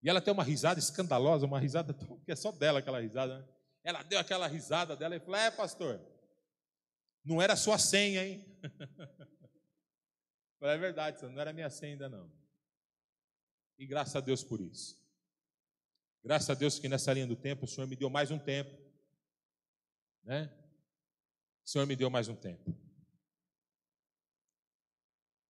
[0.03, 1.93] E ela tem uma risada escandalosa, uma risada
[2.26, 3.39] que é só dela aquela risada.
[3.39, 3.47] Né?
[3.84, 6.01] Ela deu aquela risada dela e falou: É, pastor,
[7.24, 8.45] não era sua senha, hein?
[10.60, 12.32] falei, é verdade, não era minha senha ainda não.
[13.78, 14.97] E graças a Deus por isso.
[16.24, 18.76] Graças a Deus que nessa linha do tempo o Senhor me deu mais um tempo.
[20.24, 20.51] Né?
[21.64, 22.76] O Senhor me deu mais um tempo.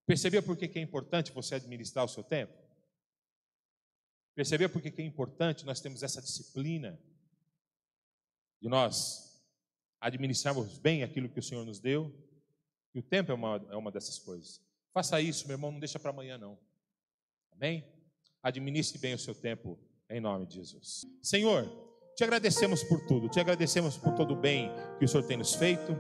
[0.06, 2.54] Percebeu por que é importante você administrar o seu tempo?
[4.36, 7.00] Percebeu por que é importante nós temos essa disciplina
[8.62, 9.44] de nós
[10.00, 12.14] administrarmos bem aquilo que o Senhor nos deu?
[12.94, 14.62] E o tempo é uma, é uma dessas coisas.
[14.98, 16.58] Faça isso, meu irmão, não deixa para amanhã, não.
[17.52, 17.86] Amém?
[18.42, 19.78] Administre bem o seu tempo,
[20.10, 21.06] em nome de Jesus.
[21.22, 21.72] Senhor,
[22.16, 25.54] te agradecemos por tudo, te agradecemos por todo o bem que o Senhor tem nos
[25.54, 25.96] feito,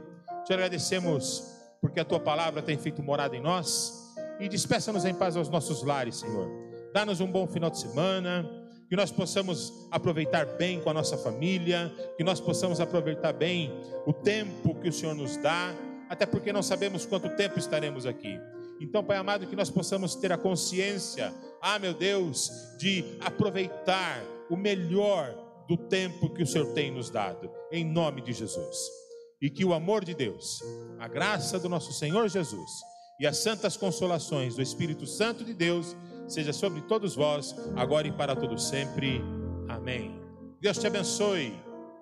[0.48, 1.44] te agradecemos
[1.80, 4.16] porque a tua palavra tem feito morada em nós.
[4.40, 6.50] E despeça-nos em paz aos nossos lares, Senhor.
[6.92, 8.50] Dá-nos um bom final de semana,
[8.90, 13.72] que nós possamos aproveitar bem com a nossa família, que nós possamos aproveitar bem
[14.08, 15.72] o tempo que o Senhor nos dá,
[16.10, 18.40] até porque não sabemos quanto tempo estaremos aqui.
[18.80, 24.56] Então, Pai amado, que nós possamos ter a consciência, ah, meu Deus, de aproveitar o
[24.56, 25.36] melhor
[25.68, 28.98] do tempo que o Senhor tem nos dado, em nome de Jesus
[29.42, 30.62] e que o amor de Deus,
[31.00, 32.72] a graça do nosso Senhor Jesus
[33.20, 35.96] e as santas consolações do Espírito Santo de Deus
[36.28, 39.22] seja sobre todos vós, agora e para todos sempre.
[39.70, 40.20] Amém.
[40.60, 41.54] Deus te abençoe.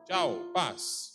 [0.05, 1.14] Tchau, paz.